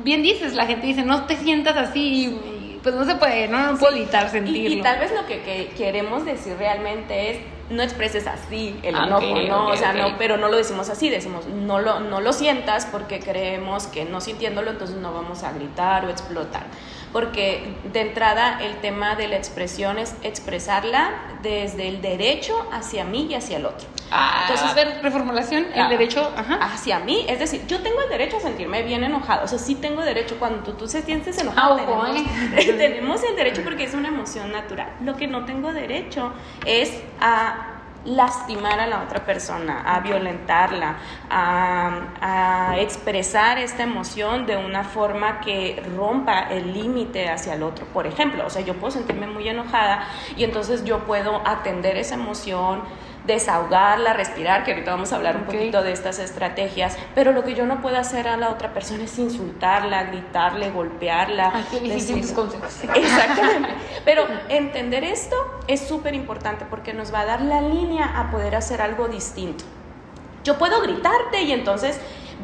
bien 0.05 0.23
dices, 0.23 0.53
la 0.53 0.65
gente 0.65 0.87
dice, 0.87 1.03
no 1.03 1.25
te 1.25 1.35
sientas 1.35 1.75
así, 1.75 2.39
pues 2.81 2.95
no 2.95 3.03
se 3.03 3.15
puede, 3.15 3.49
no, 3.49 3.73
no 3.73 3.77
puedo 3.77 3.93
evitar 3.93 4.29
sentirlo. 4.29 4.77
Y, 4.77 4.81
tal 4.81 4.99
vez 4.99 5.11
lo 5.11 5.25
que, 5.25 5.73
queremos 5.75 6.23
decir 6.23 6.55
realmente 6.57 7.31
es, 7.31 7.39
no 7.69 7.83
expreses 7.83 8.25
así 8.25 8.79
el 8.83 8.95
ah, 8.95 9.07
enojo, 9.07 9.41
¿no? 9.49 9.67
o 9.67 9.75
sea, 9.75 9.91
no, 9.91 10.17
pero 10.17 10.37
no 10.37 10.47
lo 10.47 10.55
decimos 10.55 10.89
así, 10.89 11.09
decimos, 11.09 11.45
no 11.45 11.81
lo, 11.81 11.99
no 11.99 12.21
lo 12.21 12.31
sientas 12.31 12.85
porque 12.89 13.19
creemos 13.19 13.87
que 13.87 14.05
no 14.05 14.21
sintiéndolo 14.21 14.71
entonces 14.71 14.95
no 14.95 15.13
vamos 15.13 15.43
a 15.43 15.51
gritar 15.51 16.05
o 16.05 16.09
explotar 16.09 16.67
porque 17.15 17.63
de 17.94 18.01
entrada 18.01 18.59
el 18.62 18.75
tema 18.81 19.15
de 19.15 19.29
la 19.29 19.38
expresión 19.38 19.97
es 20.00 20.17
expresarla 20.21 21.12
desde 21.41 21.88
el 21.88 22.01
derecho 22.01 22.67
hacia 22.73 23.06
mí 23.06 23.27
y 23.29 23.35
hacia 23.35 23.56
el 23.56 23.65
otro. 23.65 23.88
Ah, 24.12 24.41
Entonces, 24.41 24.69
a 24.69 24.73
ver, 24.73 25.00
reformulación, 25.01 25.67
el 25.73 25.79
ah, 25.79 25.88
derecho 25.88 26.29
hacia 26.59 27.00
mí, 27.00 27.25
es 27.29 27.39
decir, 27.39 27.65
yo 27.67 27.81
tengo 27.81 28.01
el 28.01 28.09
derecho 28.09 28.35
a 28.35 28.41
sentirme 28.41 28.83
bien 28.83 29.01
enojado, 29.06 29.45
o 29.45 29.47
sea, 29.47 29.59
sí 29.59 29.75
tengo 29.75 30.01
derecho, 30.01 30.35
cuando 30.39 30.62
tú, 30.63 30.73
tú 30.73 30.89
se 30.89 31.03
sientes 31.03 31.38
enojado, 31.38 31.75
ah, 31.75 31.85
tenemos, 31.85 32.77
tenemos 32.77 33.23
el 33.23 33.38
derecho 33.38 33.61
porque 33.63 33.85
es 33.85 33.94
una 33.94 34.09
emoción 34.09 34.51
natural. 34.51 34.89
Lo 35.00 35.15
que 35.15 35.27
no 35.27 35.45
tengo 35.45 35.71
derecho 35.71 36.33
es 36.65 37.01
a 37.21 37.75
lastimar 38.06 38.80
a 38.80 38.88
la 38.88 39.02
otra 39.04 39.25
persona, 39.25 39.81
a 39.81 40.00
violentarla, 40.00 40.98
a, 41.30 42.75
expresar 42.78 43.57
esta 43.57 43.84
emoción 43.84 44.46
de 44.46 44.57
una 44.57 44.84
forma 44.84 45.40
que 45.40 45.81
rompa 45.96 46.42
el 46.50 46.74
límite 46.74 47.30
hacia 47.30 47.54
el 47.54 47.63
otro. 47.63 47.86
Por 47.88 48.06
ejemplo, 48.06 48.46
o 48.46 48.50
sea, 48.50 48.62
yo 48.62 48.75
puedo 48.75 48.92
sentirme 48.92 49.28
muy 49.28 49.48
enojada 49.48 50.04
y 50.36 50.44
entonces 50.44 50.84
yo 50.84 51.00
puedo 51.06 51.42
atender 51.48 51.98
esa 51.98 52.16
emoción 52.16 52.84
desahogarla, 53.25 54.13
respirar, 54.13 54.63
que 54.63 54.72
ahorita 54.72 54.92
vamos 54.92 55.12
a 55.13 55.16
hablar 55.16 55.38
un 55.38 55.44
poquito 55.44 55.81
de 55.81 55.92
estas 55.92 56.19
estrategias, 56.19 56.98
pero 57.13 57.31
lo 57.31 57.44
que 57.44 57.56
yo 57.56 57.66
no 57.66 57.81
puedo 57.81 57.98
hacer 57.98 58.27
a 58.27 58.38
la 58.38 58.50
otra 58.50 58.74
persona 58.74 59.04
es 59.04 59.18
insultarla, 59.18 60.04
gritarle, 60.04 60.72
golpearla. 60.72 61.66
Exactamente. 62.95 63.69
Pero 64.04 64.25
entender 64.50 65.04
esto 65.04 65.36
es 65.68 65.88
súper 65.88 66.13
importante 66.13 66.66
porque 66.69 66.94
nos 66.94 67.13
va 67.13 67.22
a 67.22 67.25
dar 67.25 67.42
la 67.42 67.62
línea 67.62 68.19
a 68.19 68.31
poder 68.31 68.56
hacer 68.56 68.81
algo 68.81 69.07
distinto. 69.07 69.63
Yo 70.44 70.60
puedo 70.60 70.80
gritarte 70.81 71.42
y 71.42 71.51
entonces 71.51 72.00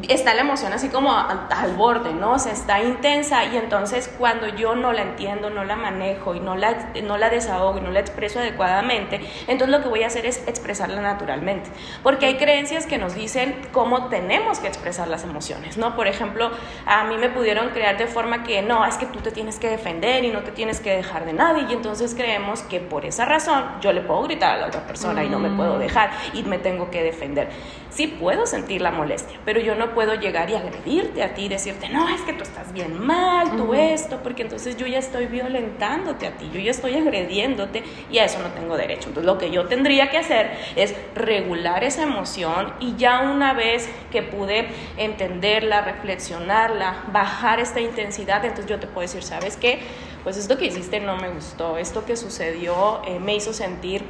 está 0.07 0.33
la 0.33 0.41
emoción 0.41 0.73
así 0.73 0.89
como 0.89 1.13
al, 1.13 1.75
borde, 1.75 2.13
¿no? 2.13 2.33
O 2.33 2.39
sea, 2.39 2.51
está 2.51 2.81
intensa 2.81 3.45
y 3.45 3.57
entonces 3.57 4.11
cuando 4.17 4.47
yo 4.47 4.75
no 4.75 4.93
la 4.93 5.01
entiendo, 5.03 5.49
no 5.49 5.63
la 5.63 5.75
manejo 5.75 6.35
y 6.35 6.39
no 6.39 6.55
la, 6.55 6.91
no 7.03 7.17
la 7.17 7.29
desahogo 7.29 7.77
y 7.77 7.81
no 7.81 7.91
la 7.91 7.99
expreso 7.99 8.39
adecuadamente, 8.39 9.21
entonces 9.47 9.69
lo 9.69 9.83
que 9.83 9.89
voy 9.89 10.03
a 10.03 10.07
hacer 10.07 10.25
es 10.25 10.47
expresarla 10.47 11.01
naturalmente. 11.01 11.69
Porque 12.03 12.25
hay 12.25 12.37
creencias 12.37 12.85
que 12.85 12.97
nos 12.97 13.15
dicen 13.15 13.55
cómo 13.71 14.09
tenemos 14.09 14.59
que 14.59 14.67
expresar 14.67 15.07
las 15.07 15.23
emociones, 15.23 15.77
¿no? 15.77 15.95
Por 15.95 16.07
ejemplo, 16.07 16.51
a 16.85 17.03
mí 17.05 17.17
me 17.17 17.29
pudieron 17.29 17.69
crear 17.69 17.97
de 17.97 18.07
forma 18.07 18.43
que 18.43 18.61
no, 18.61 18.85
es 18.85 18.95
que 18.95 19.05
tú 19.05 19.19
te 19.19 19.31
tienes 19.31 19.59
que 19.59 19.69
defender 19.69 20.23
y 20.23 20.29
no 20.31 20.41
te 20.41 20.51
tienes 20.51 20.79
que 20.79 20.95
dejar 20.95 21.25
de 21.25 21.33
nadie 21.33 21.65
y 21.69 21.73
entonces 21.73 22.15
creemos 22.15 22.61
que 22.63 22.79
por 22.79 23.05
esa 23.05 23.25
razón 23.25 23.63
yo 23.81 23.93
le 23.93 24.01
puedo 24.01 24.23
gritar 24.23 24.55
a 24.55 24.61
la 24.61 24.67
otra 24.67 24.85
persona 24.85 25.23
y 25.23 25.29
no 25.29 25.39
me 25.39 25.49
puedo 25.49 25.75
mm. 25.75 25.79
dejar 25.79 26.11
y 26.33 26.43
me 26.43 26.57
tengo 26.57 26.89
que 26.89 27.03
defender. 27.03 27.49
Sí 27.89 28.07
puedo 28.07 28.45
sentir 28.45 28.81
la 28.81 28.91
molestia, 28.91 29.39
pero 29.43 29.59
yo 29.59 29.75
no 29.75 29.80
puedo 29.89 30.15
llegar 30.15 30.49
y 30.49 30.55
agredirte 30.55 31.23
a 31.23 31.33
ti, 31.33 31.49
decirte, 31.49 31.89
no, 31.89 32.07
es 32.07 32.21
que 32.21 32.33
tú 32.33 32.43
estás 32.43 32.71
bien 32.71 32.99
mal, 33.03 33.55
tú 33.57 33.73
esto, 33.73 34.21
porque 34.23 34.43
entonces 34.43 34.77
yo 34.77 34.87
ya 34.87 34.99
estoy 34.99 35.25
violentándote 35.25 36.27
a 36.27 36.37
ti, 36.37 36.49
yo 36.53 36.59
ya 36.59 36.71
estoy 36.71 36.95
agrediéndote 36.95 37.83
y 38.09 38.19
a 38.19 38.25
eso 38.25 38.39
no 38.39 38.49
tengo 38.49 38.77
derecho. 38.77 39.09
Entonces 39.09 39.25
lo 39.25 39.37
que 39.37 39.51
yo 39.51 39.65
tendría 39.67 40.09
que 40.09 40.17
hacer 40.17 40.51
es 40.75 40.95
regular 41.15 41.83
esa 41.83 42.03
emoción 42.03 42.73
y 42.79 42.95
ya 42.95 43.21
una 43.21 43.53
vez 43.53 43.89
que 44.11 44.21
pude 44.21 44.67
entenderla, 44.97 45.81
reflexionarla, 45.81 47.05
bajar 47.11 47.59
esta 47.59 47.81
intensidad, 47.81 48.45
entonces 48.45 48.67
yo 48.67 48.79
te 48.79 48.87
puedo 48.87 49.01
decir, 49.01 49.23
¿sabes 49.23 49.57
qué? 49.57 49.79
Pues 50.23 50.37
esto 50.37 50.57
que 50.57 50.67
hiciste 50.67 50.99
no 50.99 51.17
me 51.17 51.29
gustó, 51.29 51.77
esto 51.77 52.05
que 52.05 52.15
sucedió 52.15 53.01
eh, 53.07 53.19
me 53.19 53.35
hizo 53.35 53.53
sentir 53.53 54.03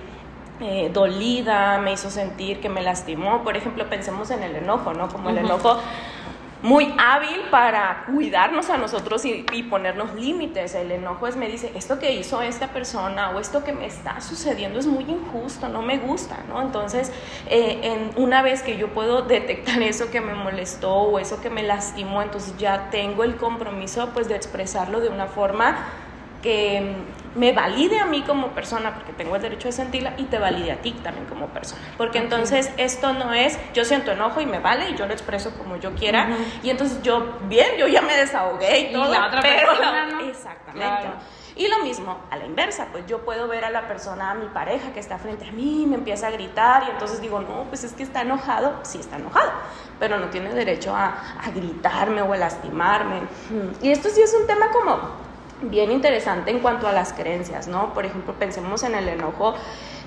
eh, 0.62 0.89
dolida, 0.94 1.80
me 1.80 1.94
hizo 1.94 2.10
sentir 2.10 2.60
que 2.60 2.70
me 2.70 2.82
lastimó. 2.82 3.44
Por 3.44 3.58
ejemplo, 3.58 3.89
pensemos 3.89 4.30
en 4.32 4.44
el 4.44 4.56
enojo, 4.56 4.94
¿no? 4.94 5.10
Como 5.10 5.30
el 5.30 5.39
enojo 5.39 5.80
muy 6.62 6.94
hábil 7.00 7.41
para 7.50 8.06
cuidarnos 8.06 8.70
a 8.70 8.77
nosotros 8.77 9.25
y, 9.25 9.63
ponernos 9.63 10.13
límites. 10.13 10.75
El 10.75 10.91
enojo 10.91 11.27
es, 11.27 11.36
me 11.36 11.48
dice, 11.48 11.72
esto 11.75 11.98
que 11.98 12.13
hizo 12.13 12.41
esta 12.41 12.68
persona 12.68 13.32
o 13.32 13.39
esto 13.39 13.63
que 13.63 13.74
me 13.74 13.86
está 13.86 14.22
sucediendo 14.22 14.80
es 14.80 14.86
muy 14.86 15.03
injusto, 15.06 15.70
no 15.70 15.82
me 15.82 15.98
gusta, 15.98 16.38
¿no? 16.50 16.62
Entonces, 16.62 17.12
eh, 17.50 17.80
en, 17.84 18.12
una 18.22 18.41
vez 18.41 18.62
que 18.62 18.77
yo 18.77 18.89
puedo 18.89 19.24
detectar 19.24 19.82
eso 19.82 20.12
que 20.12 20.22
me 20.22 20.36
molestó 20.36 20.94
o 20.94 21.20
eso 21.20 21.41
que 21.41 21.50
me 21.50 21.63
lastimó, 21.63 22.22
entonces 22.22 22.56
ya 22.58 22.89
tengo 22.91 23.24
el 23.24 23.38
compromiso 23.38 24.10
pues 24.13 24.27
de 24.27 24.36
expresarlo 24.36 25.00
de 25.00 25.10
una 25.10 25.27
forma 25.27 25.77
que 26.41 26.95
me 27.36 27.53
valide 27.53 28.00
a 28.00 28.05
mí 28.05 28.24
como 28.24 28.50
persona, 28.50 28.93
porque 28.93 29.13
tengo 29.13 29.36
el 29.36 29.41
derecho 29.41 29.67
de 29.67 29.71
sentirla, 29.71 30.13
y 30.17 30.24
te 30.24 30.38
valide 30.38 30.71
a 30.71 30.81
ti 30.81 30.91
también 31.03 31.25
como 31.27 31.48
persona. 31.48 31.81
Porque 31.98 32.17
entonces 32.17 32.71
esto 32.77 33.13
no 33.13 33.33
es, 33.33 33.57
yo 33.74 33.86
siento 33.86 34.12
enojo 34.12 34.41
y 34.41 34.45
me 34.45 34.60
vale 34.60 34.89
y 34.89 34.95
yo 34.95 35.05
lo 35.05 35.13
expreso 35.13 35.51
como 35.57 35.77
yo 35.77 35.93
quiera, 35.95 36.29
y 36.63 36.69
entonces 36.69 37.01
yo, 37.01 37.39
bien, 37.43 37.77
yo 37.77 37.88
ya 37.88 38.01
me 38.01 38.15
desahogué 38.17 38.79
y 38.79 38.93
todo, 38.93 39.12
la 39.12 39.27
otra 39.27 39.41
pero 39.41 39.67
persona, 39.67 40.07
¿no? 40.07 40.19
exactamente. 40.21 41.10
Y 41.53 41.67
lo 41.67 41.79
mismo, 41.83 42.17
a 42.31 42.38
la 42.38 42.45
inversa, 42.45 42.88
pues 42.91 43.05
yo 43.07 43.24
puedo 43.25 43.48
ver 43.48 43.65
a 43.65 43.69
la 43.69 43.88
persona, 43.88 44.31
a 44.31 44.33
mi 44.33 44.48
pareja 44.48 44.93
que 44.93 45.01
está 45.01 45.17
frente 45.17 45.48
a 45.48 45.51
mí, 45.51 45.86
me 45.88 45.95
empieza 45.95 46.27
a 46.27 46.31
gritar 46.31 46.86
y 46.88 46.91
entonces 46.91 47.21
digo, 47.21 47.41
no, 47.41 47.65
pues 47.65 47.83
es 47.83 47.91
que 47.91 48.03
está 48.03 48.21
enojado, 48.21 48.79
sí 48.83 49.00
está 49.00 49.17
enojado, 49.17 49.51
pero 50.00 50.17
no 50.17 50.27
tiene 50.27 50.53
derecho 50.53 50.95
a, 50.95 51.07
a 51.43 51.51
gritarme 51.51 52.21
o 52.21 52.33
a 52.33 52.38
lastimarme. 52.38 53.19
Y 53.81 53.91
esto 53.91 54.10
sí 54.10 54.21
es 54.21 54.33
un 54.33 54.48
tema 54.48 54.71
como 54.71 55.20
bien 55.62 55.91
interesante 55.91 56.51
en 56.51 56.60
cuanto 56.60 56.88
a 56.88 56.91
las 56.91 57.13
creencias, 57.13 57.68
¿no? 57.68 57.94
Por 57.94 58.06
ejemplo, 58.06 58.34
pensemos 58.34 58.84
en 58.84 58.96
el 58.96 59.08
enojo, 59.08 59.53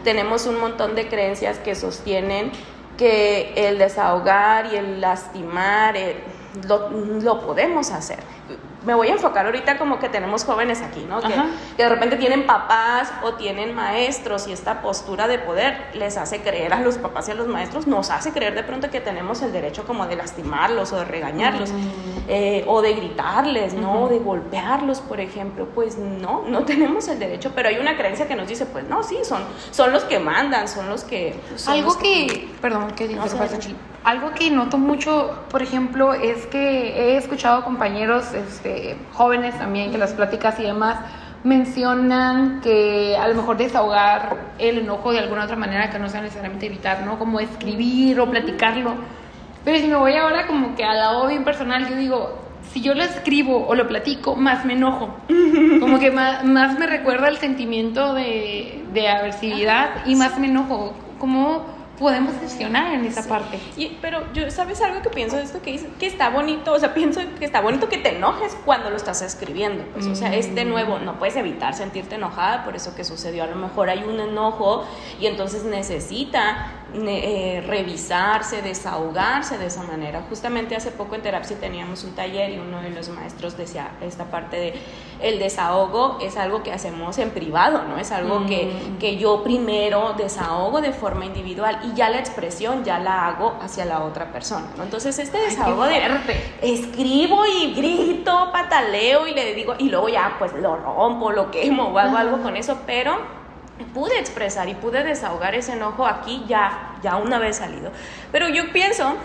tenemos 0.02 0.46
un 0.46 0.58
montón 0.58 0.94
de 0.94 1.08
creencias 1.08 1.58
que 1.58 1.74
sostienen 1.74 2.52
que 2.96 3.52
el 3.56 3.78
desahogar 3.78 4.72
y 4.72 4.76
el 4.76 5.00
lastimar 5.00 5.96
eh, 5.96 6.22
lo, 6.66 6.90
lo 6.90 7.40
podemos 7.40 7.90
hacer 7.90 8.18
me 8.84 8.94
voy 8.94 9.08
a 9.08 9.12
enfocar 9.12 9.46
ahorita 9.46 9.78
como 9.78 9.98
que 9.98 10.08
tenemos 10.08 10.44
jóvenes 10.44 10.82
aquí, 10.82 11.04
¿no? 11.08 11.20
Que, 11.20 11.34
que, 11.76 11.82
de 11.82 11.88
repente 11.88 12.16
tienen 12.16 12.46
papás 12.46 13.12
o 13.22 13.34
tienen 13.34 13.74
maestros 13.74 14.46
y 14.48 14.52
esta 14.52 14.82
postura 14.82 15.26
de 15.28 15.38
poder 15.38 15.90
les 15.94 16.16
hace 16.16 16.42
creer 16.42 16.72
a 16.74 16.80
los 16.80 16.98
papás 16.98 17.28
y 17.28 17.32
a 17.32 17.34
los 17.34 17.48
maestros, 17.48 17.86
nos 17.86 18.10
hace 18.10 18.32
creer 18.32 18.54
de 18.54 18.62
pronto 18.62 18.90
que 18.90 19.00
tenemos 19.00 19.42
el 19.42 19.52
derecho 19.52 19.84
como 19.86 20.06
de 20.06 20.16
lastimarlos 20.16 20.92
o 20.92 20.96
de 20.96 21.04
regañarlos 21.04 21.72
eh, 22.28 22.64
o 22.66 22.82
de 22.82 22.94
gritarles, 22.94 23.74
¿no? 23.74 24.08
De 24.08 24.18
golpearlos, 24.18 25.00
por 25.00 25.20
ejemplo. 25.20 25.68
Pues 25.74 25.96
no, 25.98 26.44
no 26.46 26.64
tenemos 26.64 27.08
el 27.08 27.18
derecho, 27.18 27.52
pero 27.54 27.68
hay 27.68 27.78
una 27.78 27.96
creencia 27.96 28.28
que 28.28 28.36
nos 28.36 28.48
dice, 28.48 28.66
pues 28.66 28.88
no, 28.88 29.02
sí, 29.02 29.18
son, 29.24 29.42
son 29.70 29.92
los 29.92 30.04
que 30.04 30.18
mandan, 30.18 30.68
son 30.68 30.88
los 30.88 31.04
que... 31.04 31.34
Algo 31.66 31.98
que, 31.98 32.50
perdón, 32.60 32.92
que 32.92 33.08
digo, 33.08 33.22
algo 34.04 34.32
que 34.32 34.50
noto 34.50 34.76
mucho, 34.76 35.44
por 35.50 35.62
ejemplo, 35.62 36.12
es 36.12 36.46
que 36.46 36.60
he 36.60 37.16
escuchado 37.16 37.64
compañeros 37.64 38.34
este, 38.34 38.96
jóvenes 39.14 39.58
también 39.58 39.90
que 39.90 39.98
las 39.98 40.12
pláticas 40.12 40.60
y 40.60 40.64
demás 40.64 40.98
mencionan 41.42 42.60
que 42.62 43.16
a 43.16 43.28
lo 43.28 43.34
mejor 43.34 43.56
desahogar 43.56 44.36
el 44.58 44.78
enojo 44.78 45.12
de 45.12 45.18
alguna 45.20 45.44
otra 45.44 45.56
manera 45.56 45.90
que 45.90 45.98
no 45.98 46.08
sea 46.08 46.20
necesariamente 46.20 46.66
evitar, 46.66 47.04
¿no? 47.04 47.18
Como 47.18 47.40
escribir 47.40 48.20
o 48.20 48.30
platicarlo. 48.30 48.94
Pero 49.64 49.78
si 49.78 49.86
me 49.86 49.96
voy 49.96 50.14
ahora 50.14 50.46
como 50.46 50.74
que 50.74 50.84
al 50.84 50.98
lado 50.98 51.26
bien 51.26 51.44
personal, 51.44 51.88
yo 51.88 51.96
digo, 51.96 52.38
si 52.72 52.82
yo 52.82 52.94
lo 52.94 53.02
escribo 53.02 53.66
o 53.66 53.74
lo 53.74 53.88
platico, 53.88 54.36
más 54.36 54.64
me 54.66 54.74
enojo. 54.74 55.14
Como 55.80 55.98
que 55.98 56.10
más, 56.10 56.44
más 56.44 56.78
me 56.78 56.86
recuerda 56.86 57.28
el 57.28 57.36
sentimiento 57.36 58.14
de, 58.14 58.84
de 58.92 59.08
aversividad 59.08 60.06
y 60.06 60.16
más 60.16 60.38
me 60.38 60.48
enojo. 60.48 60.94
Como 61.18 61.73
podemos 61.98 62.34
gestionar 62.40 62.94
en 62.94 63.04
esa 63.04 63.26
parte. 63.28 63.58
Y, 63.76 63.98
pero 64.00 64.32
yo, 64.32 64.50
¿sabes 64.50 64.80
algo 64.80 65.02
que 65.02 65.10
pienso 65.10 65.36
de 65.36 65.42
esto 65.42 65.62
que 65.62 65.72
dices? 65.72 65.88
Que 65.98 66.06
está 66.06 66.28
bonito, 66.28 66.72
o 66.72 66.78
sea, 66.78 66.94
pienso 66.94 67.20
que 67.38 67.44
está 67.44 67.60
bonito 67.60 67.88
que 67.88 67.98
te 67.98 68.16
enojes 68.16 68.56
cuando 68.64 68.90
lo 68.90 68.96
estás 68.96 69.22
escribiendo. 69.22 69.84
Pues, 69.92 70.06
O 70.06 70.14
sea, 70.14 70.34
es 70.34 70.54
de 70.54 70.64
nuevo, 70.64 70.98
no 70.98 71.18
puedes 71.18 71.36
evitar 71.36 71.74
sentirte 71.74 72.16
enojada 72.16 72.64
por 72.64 72.76
eso 72.76 72.94
que 72.94 73.04
sucedió. 73.04 73.44
A 73.44 73.46
lo 73.46 73.56
mejor 73.56 73.90
hay 73.90 74.02
un 74.04 74.20
enojo 74.20 74.84
y 75.20 75.26
entonces 75.26 75.64
necesita 75.64 76.83
eh, 76.94 77.64
revisarse, 77.66 78.62
desahogarse 78.62 79.58
de 79.58 79.66
esa 79.66 79.82
manera. 79.82 80.24
Justamente 80.28 80.76
hace 80.76 80.92
poco 80.92 81.16
en 81.16 81.22
Terapsi 81.22 81.56
teníamos 81.56 82.04
un 82.04 82.14
taller 82.14 82.50
y 82.50 82.58
uno 82.58 82.80
de 82.82 82.90
los 82.90 83.08
maestros 83.08 83.56
decía 83.56 83.92
esta 84.00 84.26
parte 84.26 84.56
de 84.56 84.74
el 85.20 85.38
desahogo 85.38 86.18
es 86.22 86.36
algo 86.36 86.62
que 86.62 86.72
hacemos 86.72 87.18
en 87.18 87.30
privado, 87.30 87.82
¿no? 87.88 87.98
Es 87.98 88.12
algo 88.12 88.46
que, 88.46 88.66
mm. 88.66 88.98
que 88.98 89.16
yo 89.16 89.42
primero 89.42 90.14
desahogo 90.16 90.80
de 90.80 90.92
forma 90.92 91.24
individual 91.24 91.80
y 91.84 91.96
ya 91.96 92.10
la 92.10 92.18
expresión 92.18 92.84
ya 92.84 93.00
la 93.00 93.26
hago 93.26 93.56
hacia 93.60 93.84
la 93.84 94.04
otra 94.04 94.32
persona, 94.32 94.66
¿no? 94.76 94.84
Entonces 94.84 95.18
este 95.18 95.38
desahogo 95.38 95.86
de 95.86 96.00
escribo 96.62 97.44
y 97.46 97.74
grito, 97.74 98.50
pataleo 98.52 99.26
y 99.26 99.34
le 99.34 99.54
digo 99.54 99.74
y 99.78 99.88
luego 99.88 100.08
ya 100.08 100.36
pues 100.38 100.52
lo 100.52 100.76
rompo, 100.76 101.32
lo 101.32 101.50
quemo 101.50 101.88
o 101.88 101.98
hago 101.98 102.16
algo 102.16 102.42
con 102.42 102.56
eso, 102.56 102.78
pero 102.86 103.43
pude 103.92 104.18
expresar 104.18 104.68
y 104.68 104.74
pude 104.74 105.02
desahogar 105.02 105.54
ese 105.54 105.72
enojo 105.72 106.06
aquí 106.06 106.44
ya, 106.46 106.96
ya 107.02 107.16
una 107.16 107.38
vez 107.38 107.56
salido. 107.56 107.90
Pero 108.30 108.48
yo 108.48 108.72
pienso 108.72 109.16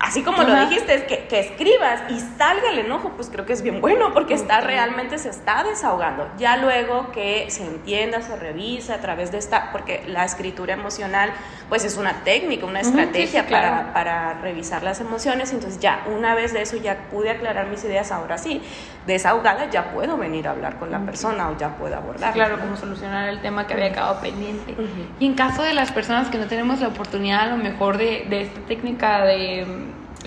así 0.00 0.22
como 0.22 0.42
lo 0.42 0.54
dijiste, 0.66 1.06
que, 1.06 1.26
que, 1.26 1.40
escribas 1.40 2.02
y 2.10 2.20
salga 2.20 2.70
el 2.70 2.80
enojo, 2.80 3.12
pues 3.16 3.28
creo 3.30 3.46
que 3.46 3.52
es 3.52 3.62
bien 3.62 3.80
bueno 3.82 4.12
porque 4.12 4.34
está 4.34 4.60
realmente 4.60 5.18
se 5.18 5.30
está 5.30 5.64
desahogando. 5.64 6.28
Ya 6.38 6.56
luego 6.56 7.10
que 7.12 7.50
se 7.50 7.64
entienda, 7.64 8.22
se 8.22 8.36
revisa 8.36 8.94
a 8.94 8.98
través 9.00 9.32
de 9.32 9.38
esta, 9.38 9.72
porque 9.72 10.04
la 10.06 10.24
escritura 10.24 10.74
emocional 10.74 11.32
pues 11.68 11.84
es 11.84 11.96
una 11.96 12.24
técnica, 12.24 12.66
una 12.66 12.80
estrategia 12.80 13.46
para, 13.46 13.92
para, 13.92 14.34
revisar 14.34 14.82
las 14.82 15.00
emociones, 15.00 15.52
entonces 15.52 15.80
ya 15.80 16.04
una 16.06 16.34
vez 16.34 16.52
de 16.52 16.62
eso 16.62 16.76
ya 16.76 17.08
pude 17.10 17.30
aclarar 17.30 17.66
mis 17.68 17.84
ideas, 17.84 18.10
ahora 18.10 18.38
sí, 18.38 18.62
desahogada 19.06 19.68
ya 19.70 19.90
puedo 19.90 20.16
venir 20.16 20.48
a 20.48 20.52
hablar 20.52 20.78
con 20.78 20.90
la 20.90 21.00
persona 21.00 21.50
o 21.50 21.58
ya 21.58 21.76
puedo 21.76 21.96
abordar. 21.96 22.32
claro, 22.32 22.58
como 22.58 22.76
solucionar 22.76 23.28
el 23.28 23.40
tema 23.40 23.66
que 23.66 23.74
había 23.74 23.92
quedado 23.92 24.20
pendiente. 24.20 24.74
Y 25.18 25.26
en 25.26 25.34
caso 25.34 25.62
de 25.62 25.74
las 25.74 25.92
personas 25.92 26.28
que 26.28 26.38
no 26.38 26.46
tenemos 26.46 26.80
la 26.80 26.88
oportunidad 26.88 27.40
a 27.40 27.46
lo 27.46 27.56
mejor 27.56 27.98
de, 27.98 28.26
de 28.28 28.42
esta 28.42 28.60
técnica 28.60 29.24
de 29.24 29.66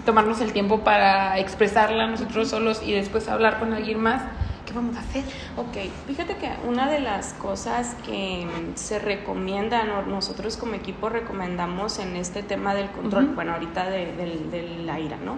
tomarnos 0.05 0.41
el 0.41 0.53
tiempo 0.53 0.79
para 0.81 1.37
expresarla 1.39 2.07
nosotros 2.07 2.49
solos 2.49 2.81
y 2.85 2.91
después 2.91 3.27
hablar 3.27 3.59
con 3.59 3.73
alguien 3.73 3.99
más, 3.99 4.23
¿qué 4.65 4.73
vamos 4.73 4.95
a 4.97 5.01
hacer? 5.01 5.23
Ok, 5.57 5.91
fíjate 6.07 6.37
que 6.37 6.49
una 6.67 6.89
de 6.89 6.99
las 6.99 7.33
cosas 7.33 7.95
que 8.05 8.47
se 8.75 8.99
recomiendan, 8.99 9.89
o 9.91 10.01
nosotros 10.03 10.57
como 10.57 10.73
equipo 10.75 11.09
recomendamos 11.09 11.99
en 11.99 12.15
este 12.15 12.43
tema 12.43 12.73
del 12.73 12.89
control, 12.91 13.27
bueno, 13.35 13.53
ahorita 13.53 13.89
de, 13.89 14.15
de 14.51 14.83
la 14.85 14.99
ira, 14.99 15.17
¿no? 15.17 15.37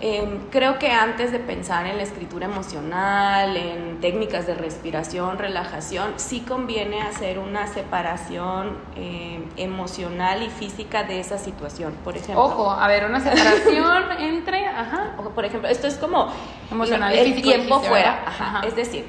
Em, 0.00 0.48
creo 0.50 0.78
que 0.78 0.92
antes 0.92 1.32
de 1.32 1.40
pensar 1.40 1.86
en 1.86 1.96
la 1.96 2.04
escritura 2.04 2.46
emocional, 2.46 3.56
en 3.56 4.00
técnicas 4.00 4.46
de 4.46 4.54
respiración, 4.54 5.38
relajación, 5.38 6.14
sí 6.16 6.40
conviene 6.46 7.02
hacer 7.02 7.40
una 7.40 7.66
separación 7.66 8.78
em, 8.94 9.44
emocional 9.56 10.44
y 10.44 10.50
física 10.50 11.02
de 11.02 11.18
esa 11.18 11.36
situación. 11.36 11.94
Por 12.04 12.16
ejemplo, 12.16 12.44
ojo, 12.44 12.70
a 12.70 12.86
ver, 12.86 13.06
una 13.06 13.18
separación 13.18 14.04
entre, 14.20 14.66
ajá, 14.66 15.14
ojo, 15.18 15.30
por 15.30 15.44
ejemplo, 15.44 15.68
esto 15.68 15.88
es 15.88 15.96
como 15.96 16.32
emocional 16.70 17.12
y 17.12 17.18
el 17.18 17.42
tiempo 17.42 17.80
fuera, 17.80 18.22
ajá. 18.24 18.60
es 18.64 18.76
decir, 18.76 19.04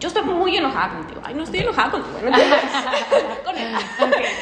yo 0.00 0.08
estoy 0.08 0.24
muy 0.24 0.56
enojada 0.56 0.94
contigo. 0.94 1.20
Ay, 1.24 1.34
no 1.34 1.44
estoy 1.44 1.60
enojada 1.60 1.90
contigo. 1.90 2.16
con 3.44 3.56
él. 3.56 3.76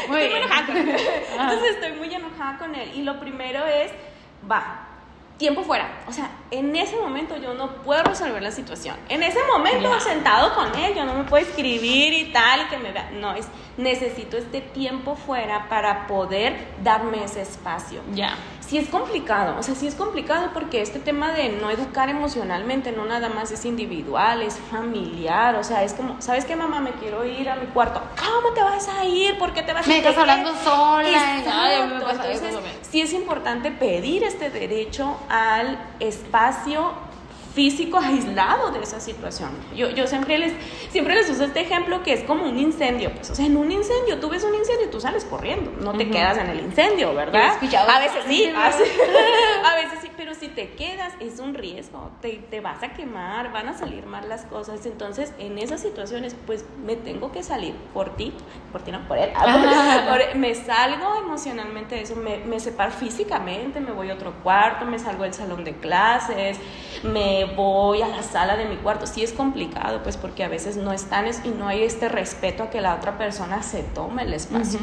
muy 0.09 0.21
estoy 0.21 0.39
enojada 0.39 0.67
con 0.67 0.77
él. 0.77 0.97
Entonces 1.33 1.71
estoy 1.75 1.93
muy 1.99 2.15
enojada 2.15 2.59
con 2.59 2.75
él. 2.77 2.93
Y 2.95 3.03
lo 3.03 3.21
primero 3.21 3.67
es, 3.67 3.91
va, 4.51 4.90
tiempo 5.41 5.63
fuera. 5.63 6.03
O 6.07 6.13
sea, 6.13 6.31
en 6.51 6.77
ese 6.77 6.97
momento 6.97 7.35
yo 7.39 7.55
no 7.55 7.83
puedo 7.83 8.03
resolver 8.03 8.43
la 8.43 8.53
situación. 8.53 8.95
En 9.09 9.23
ese 9.23 9.39
momento, 9.51 9.99
sentado 9.99 10.55
con 10.55 10.79
él, 10.79 10.95
yo 10.95 11.05
no 11.07 11.15
me 11.15 11.25
puedo 11.25 11.45
escribir 11.45 12.13
y 12.13 12.31
tal, 12.31 12.61
y 12.61 12.65
que 12.67 12.77
me 12.77 12.93
vea. 12.93 13.11
No, 13.15 13.35
es 13.35 13.49
necesito 13.79 14.37
este 14.37 14.61
tiempo 14.61 15.17
fuera 15.17 15.69
para 15.71 16.07
poder 16.07 16.69
darme 16.83 17.25
ese 17.25 17.41
espacio. 17.41 18.03
Ya 18.13 18.37
sí 18.71 18.79
es 18.79 18.89
complicado, 18.89 19.57
o 19.59 19.65
sea, 19.65 19.75
sí 19.75 19.89
es 19.89 19.97
complicado 19.97 20.51
porque 20.55 20.81
este 20.81 21.01
tema 21.01 21.33
de 21.33 21.49
no 21.49 21.73
educar 21.73 22.09
emocionalmente 22.09 22.93
no 22.93 23.05
nada 23.05 23.29
más 23.29 23.51
es 23.51 23.65
individual, 23.65 24.43
es 24.43 24.61
familiar, 24.71 25.57
o 25.57 25.65
sea, 25.65 25.83
es 25.83 25.93
como, 25.93 26.23
¿sabes 26.23 26.45
qué, 26.45 26.55
mamá? 26.55 26.79
Me 26.79 26.93
quiero 26.93 27.25
ir 27.25 27.51
a 27.51 27.57
mi 27.57 27.67
cuarto. 27.67 28.01
¿Cómo 28.17 28.55
te 28.55 28.63
vas 28.63 28.89
a 28.89 29.05
ir? 29.05 29.37
¿Por 29.39 29.53
qué 29.55 29.65
te 29.65 29.73
vas 29.73 29.85
a 29.85 29.91
ir? 29.91 29.97
Me 29.97 30.09
estás 30.09 30.17
hablando 30.17 30.55
sola. 30.55 31.83
Entonces, 31.83 32.43
sí 32.89 33.01
es 33.01 33.13
importante 33.13 33.73
pedir 33.73 34.23
este 34.23 34.51
derecho 34.51 35.17
al 35.29 35.77
espacio 35.99 36.93
físico 37.55 37.99
aislado 37.99 38.71
de 38.71 38.83
esa 38.83 39.01
situación. 39.01 39.51
Yo, 39.75 39.91
yo 39.91 40.07
siempre, 40.07 40.39
les, 40.39 40.53
siempre 40.91 41.15
les 41.15 41.29
uso 41.29 41.45
este 41.45 41.61
ejemplo 41.61 42.03
que 42.03 42.13
es 42.13 42.23
como 42.25 42.45
un 42.45 42.59
incendio. 42.59 43.13
Pues, 43.13 43.31
o 43.31 43.35
sea, 43.35 43.47
en 43.47 43.57
un 43.57 43.71
incendio, 43.71 44.19
tú 44.21 44.29
ves 44.29 44.45
un 44.45 44.55
incendio 44.55 44.87
y 44.87 44.91
tú 44.91 45.01
sales 45.01 45.25
corriendo, 45.25 45.73
no 45.81 45.95
te 45.95 46.09
quedas 46.09 46.39
en 46.39 46.49
el 46.49 46.61
incendio, 46.61 47.15
¿verdad? 47.15 47.55
A 47.89 47.99
veces 47.99 48.25
sí, 48.29 48.45
a 48.55 49.75
veces 49.75 49.99
sí, 50.01 50.10
pero 50.21 50.35
si 50.35 50.49
te 50.49 50.75
quedas 50.75 51.15
es 51.19 51.41
un 51.41 51.55
riesgo, 51.55 52.11
te, 52.21 52.33
te 52.51 52.61
vas 52.61 52.83
a 52.83 52.93
quemar, 52.93 53.53
van 53.53 53.69
a 53.69 53.79
salir 53.79 54.05
mal 54.05 54.29
las 54.29 54.43
cosas. 54.43 54.85
Entonces, 54.85 55.33
en 55.39 55.57
esas 55.57 55.81
situaciones, 55.81 56.37
pues 56.47 56.63
me 56.85 56.95
tengo 56.95 57.33
que 57.33 57.43
salir 57.43 57.75
por 57.95 58.17
ti, 58.17 58.35
por 58.71 58.83
ti 58.83 58.93
no, 58.93 59.01
por 59.09 59.17
él. 59.17 59.31
me 60.35 60.55
salgo 60.55 61.17
emocionalmente 61.25 61.95
de 61.95 62.03
eso, 62.03 62.17
me, 62.17 62.37
me 62.37 62.61
separo 62.61 62.93
físicamente, 62.93 63.81
me 63.81 63.93
voy 63.93 64.11
a 64.11 64.15
otro 64.15 64.35
cuarto, 64.43 64.85
me 64.85 64.99
salgo 64.99 65.23
del 65.23 65.33
salón 65.33 65.65
de 65.65 65.73
clases, 65.77 66.59
me 67.03 67.47
voy 67.57 68.03
a 68.03 68.09
la 68.09 68.23
sala 68.23 68.59
de 68.59 68.67
mi 68.67 68.77
cuarto. 68.77 69.07
Sí 69.07 69.23
es 69.23 69.33
complicado, 69.33 70.03
pues 70.03 70.19
porque 70.19 70.45
a 70.45 70.49
veces 70.49 70.77
no 70.77 70.93
están 70.93 71.31
y 71.45 71.49
no 71.49 71.67
hay 71.67 71.83
este 71.83 72.11
respeto 72.11 72.65
a 72.65 72.69
que 72.69 72.83
la 72.83 72.95
otra 72.95 73.17
persona 73.17 73.63
se 73.63 73.83
tome 73.83 74.25
el 74.25 74.35
espacio. 74.35 74.81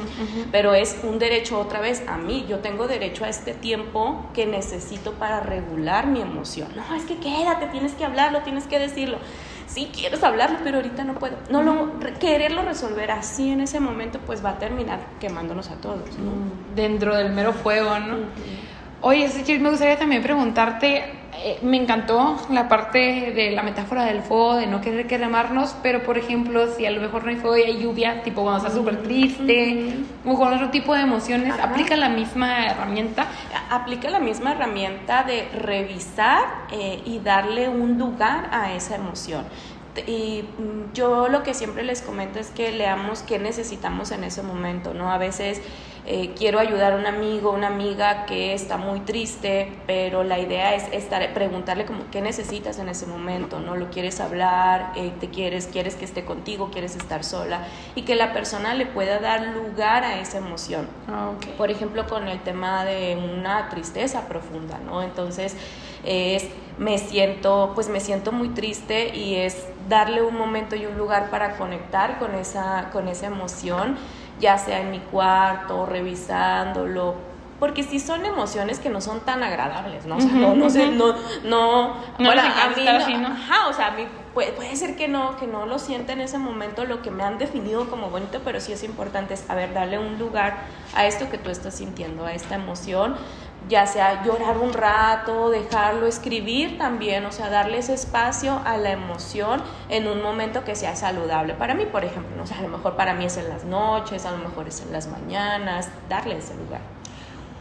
Pero 0.51 0.74
es 0.74 0.98
un 1.03 1.20
derecho 1.20 1.60
otra 1.60 1.79
vez 1.79 2.03
a 2.08 2.17
mí. 2.17 2.48
Yo 2.50 2.58
tengo 2.58 2.88
derecho 2.88 3.24
a 3.24 3.29
este 3.29 3.53
tiempo 3.53 4.25
que 4.34 4.48
necesito 4.48 5.13
para 5.13 5.26
regular 5.41 6.07
mi 6.07 6.22
emoción. 6.22 6.69
No, 6.75 6.96
es 6.96 7.03
que 7.03 7.17
quédate, 7.17 7.67
tienes 7.67 7.93
que 7.93 8.05
hablarlo, 8.05 8.41
tienes 8.41 8.65
que 8.65 8.79
decirlo. 8.79 9.19
sí, 9.67 9.91
quieres 9.93 10.24
hablarlo, 10.24 10.60
pero 10.63 10.77
ahorita 10.77 11.03
no 11.03 11.15
puedo. 11.15 11.38
No 11.50 11.62
lo, 11.62 12.00
quererlo 12.19 12.63
resolver 12.63 13.12
así 13.12 13.51
en 13.51 13.62
ese 13.62 13.79
momento, 13.79 14.19
pues 14.25 14.43
va 14.43 14.51
a 14.51 14.60
terminar 14.60 15.00
quemándonos 15.19 15.69
a 15.69 15.75
todos, 15.75 16.17
¿no? 16.17 16.31
Dentro 16.75 17.15
del 17.15 17.31
mero 17.31 17.53
fuego, 17.53 18.00
¿no? 18.00 18.17
Oye, 19.01 19.30
Sechil, 19.30 19.60
me 19.60 19.70
gustaría 19.70 20.00
también 20.00 20.24
preguntarte, 20.24 21.04
eh, 21.36 21.60
me 21.62 21.77
encantó 21.77 22.36
la 22.50 22.68
parte 22.68 23.32
de 23.32 23.51
la 23.51 23.62
metáfora 23.62 24.06
del 24.06 24.24
fuego, 24.24 24.56
de 24.56 24.66
no 24.66 24.82
querer 24.82 25.06
quemarnos, 25.06 25.75
pero 25.84 26.01
por 26.01 26.18
ejemplo, 26.18 26.74
si 26.74 26.88
a 26.88 26.89
lo 26.89 27.00
mejor 27.00 27.24
no 27.24 27.30
hay 27.30 27.36
fuego 27.36 27.58
y 27.58 27.62
hay 27.62 27.80
lluvia, 27.80 28.24
tipo 28.24 28.42
cuando 28.42 28.58
estás 28.58 28.74
súper 28.74 29.04
triste, 29.04 29.94
o 30.25 30.36
con 30.36 30.51
otro 30.51 30.72
tipo 30.72 30.96
de 30.96 31.01
emociones, 31.01 31.54
¿aplica 31.62 31.96
la 31.96 32.10
misma 32.10 32.66
herramienta? 32.66 33.27
Aplica 33.70 34.10
la 34.10 34.20
misma 34.20 34.54
herramienta 34.54 35.24
de 35.24 35.48
revisar 35.50 36.42
eh, 36.72 37.00
y 37.06 37.20
darle 37.20 37.70
un 37.70 38.00
lugar 38.00 38.50
a 38.51 38.74
esa 38.74 38.96
emoción 38.96 39.46
y 40.06 40.44
mm, 40.44 40.94
yo 40.94 41.27
lo 41.27 41.44
que 41.44 41.54
siempre 41.54 41.84
les 41.84 42.01
comento 42.01 42.39
es 42.39 42.50
que 42.50 42.72
leamos 42.72 43.22
qué 43.22 43.39
necesitamos 43.39 44.12
en 44.12 44.24
ese 44.24 44.44
momento, 44.44 44.94
¿no? 44.94 45.12
A 45.12 45.18
veces 45.18 45.62
eh, 46.10 46.34
quiero 46.38 46.60
ayudar 46.60 46.94
a 46.94 46.96
un 46.96 47.06
amigo, 47.06 47.51
una 47.51 47.68
amiga 47.68 48.25
que 48.25 48.54
está 48.54 48.77
muy 48.77 49.01
triste, 49.01 49.74
pero 49.88 50.24
la 50.24 50.39
idea 50.39 50.74
es 50.74 50.86
estar, 50.94 51.34
preguntarle 51.34 51.86
como 51.86 52.10
qué 52.12 52.22
necesitas 52.22 52.80
en 52.80 52.88
ese 52.88 53.06
momento, 53.08 53.60
¿no? 53.60 53.75
Lo 53.75 53.89
quieres 53.89 54.22
hablar, 54.22 54.94
eh, 54.96 55.12
te 55.20 55.30
quieres, 55.30 55.68
quieres 55.68 55.96
que 55.96 56.06
esté 56.06 56.24
contigo, 56.24 56.70
quieres 56.72 56.96
estar 56.96 57.25
sola 57.25 57.68
y 57.94 58.04
que 58.04 58.16
la 58.16 58.32
persona 58.32 58.74
le 58.74 58.86
pueda 58.86 59.20
dar 59.20 59.48
lugar 59.48 60.06
a 60.06 60.22
esa 60.22 60.38
emoción. 60.38 60.88
Ah, 61.10 61.32
Por 61.58 61.72
ejemplo, 61.72 62.08
con 62.08 62.30
el 62.30 62.39
tema 62.39 62.86
de 62.86 63.18
una 63.18 63.68
tristeza 63.68 64.30
profunda, 64.30 64.80
¿no? 64.86 65.04
Entonces, 65.04 65.58
es 66.07 66.47
me 66.77 66.97
siento, 66.99 67.71
pues 67.73 67.89
me 67.89 67.99
siento 67.99 68.31
muy 68.31 68.49
triste 68.49 69.15
y 69.15 69.35
es 69.35 69.65
darle 69.89 70.21
un 70.21 70.37
momento 70.37 70.75
y 70.75 70.85
un 70.85 70.97
lugar 70.97 71.29
para 71.31 71.57
conectar 71.57 72.19
con 72.19 72.35
esa, 72.35 72.89
con 72.91 73.07
esa 73.07 73.25
emoción 73.25 73.97
ya 74.39 74.57
sea 74.57 74.81
en 74.81 74.91
mi 74.91 74.99
cuarto, 74.99 75.85
revisándolo, 75.85 77.15
porque 77.59 77.81
si 77.81 77.99
son 77.99 78.23
emociones 78.25 78.79
que 78.79 78.89
no 78.89 79.01
son 79.01 79.21
tan 79.21 79.41
agradables, 79.41 80.05
¿no? 80.05 80.17
O 80.17 80.21
sea, 80.21 80.31
no, 80.31 80.55
no 80.55 80.69
sé, 80.69 80.91
no, 80.91 81.13
no, 81.43 81.95
no 81.95 81.95
bueno, 82.19 82.41
a 82.41 82.69
mí, 83.07 83.13
no, 83.15 83.27
ajá, 83.27 83.67
o 83.67 83.73
sea, 83.73 83.87
a 83.87 83.91
mí 83.91 84.05
puede, 84.35 84.51
puede, 84.51 84.75
ser 84.75 84.95
que 84.95 85.07
no, 85.07 85.37
que 85.37 85.47
no 85.47 85.65
lo 85.65 85.79
sienta 85.79 86.13
en 86.13 86.21
ese 86.21 86.37
momento 86.37 86.85
lo 86.85 87.01
que 87.01 87.09
me 87.09 87.23
han 87.23 87.39
definido 87.39 87.89
como 87.89 88.11
bonito, 88.11 88.41
pero 88.45 88.61
sí 88.61 88.73
es 88.73 88.83
importante 88.83 89.35
saber 89.37 89.73
darle 89.73 89.97
un 89.97 90.19
lugar 90.19 90.57
a 90.93 91.07
esto 91.07 91.31
que 91.31 91.39
tú 91.39 91.49
estás 91.49 91.73
sintiendo, 91.75 92.25
a 92.25 92.33
esta 92.33 92.55
emoción, 92.55 93.15
ya 93.67 93.86
sea 93.86 94.24
llorar 94.24 94.57
un 94.57 94.74
rato, 94.74 95.50
dejarlo 95.50 96.07
escribir 96.07 96.77
también, 96.77 97.25
o 97.25 97.31
sea, 97.31 97.50
darle 97.50 97.79
ese 97.79 97.93
espacio 97.93 98.62
a 98.65 98.77
la 98.77 98.91
emoción 98.91 99.62
en 99.89 100.07
un 100.07 100.21
momento 100.21 100.63
que 100.63 100.75
sea 100.75 100.95
saludable. 100.95 101.53
Para 101.53 101.74
mí, 101.74 101.86
por 101.86 102.05
ejemplo, 102.05 102.36
¿no? 102.36 102.43
a 102.43 102.62
lo 102.62 102.69
mejor 102.69 102.95
para 102.95 103.13
mí 103.13 103.25
es 103.25 103.38
en 103.38 103.50
las 103.50 103.65
noches, 103.65 104.25
a 104.25 104.31
lo 104.31 104.38
mejor 104.38 104.67
es 104.67 104.81
en 104.81 104.91
las 104.91 105.07
mañanas, 105.07 105.89
darle 106.09 106.38
ese 106.38 106.55
lugar. 106.55 106.81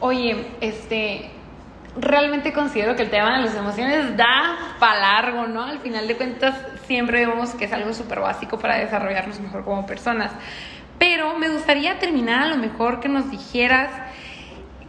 Oye, 0.00 0.46
este, 0.60 1.30
realmente 1.98 2.52
considero 2.52 2.94
que 2.94 3.02
el 3.02 3.10
tema 3.10 3.38
de 3.38 3.46
las 3.46 3.54
emociones 3.54 4.16
da 4.16 4.76
para 4.78 5.00
largo, 5.00 5.46
¿no? 5.46 5.64
Al 5.64 5.78
final 5.80 6.06
de 6.06 6.16
cuentas, 6.16 6.54
siempre 6.86 7.26
vemos 7.26 7.50
que 7.54 7.64
es 7.64 7.72
algo 7.72 7.92
súper 7.92 8.20
básico 8.20 8.58
para 8.58 8.76
desarrollarnos 8.76 9.40
mejor 9.40 9.64
como 9.64 9.86
personas. 9.86 10.30
Pero 10.98 11.38
me 11.38 11.48
gustaría 11.48 11.98
terminar 11.98 12.42
a 12.42 12.46
lo 12.46 12.56
mejor 12.56 13.00
que 13.00 13.08
nos 13.08 13.30
dijeras 13.30 13.90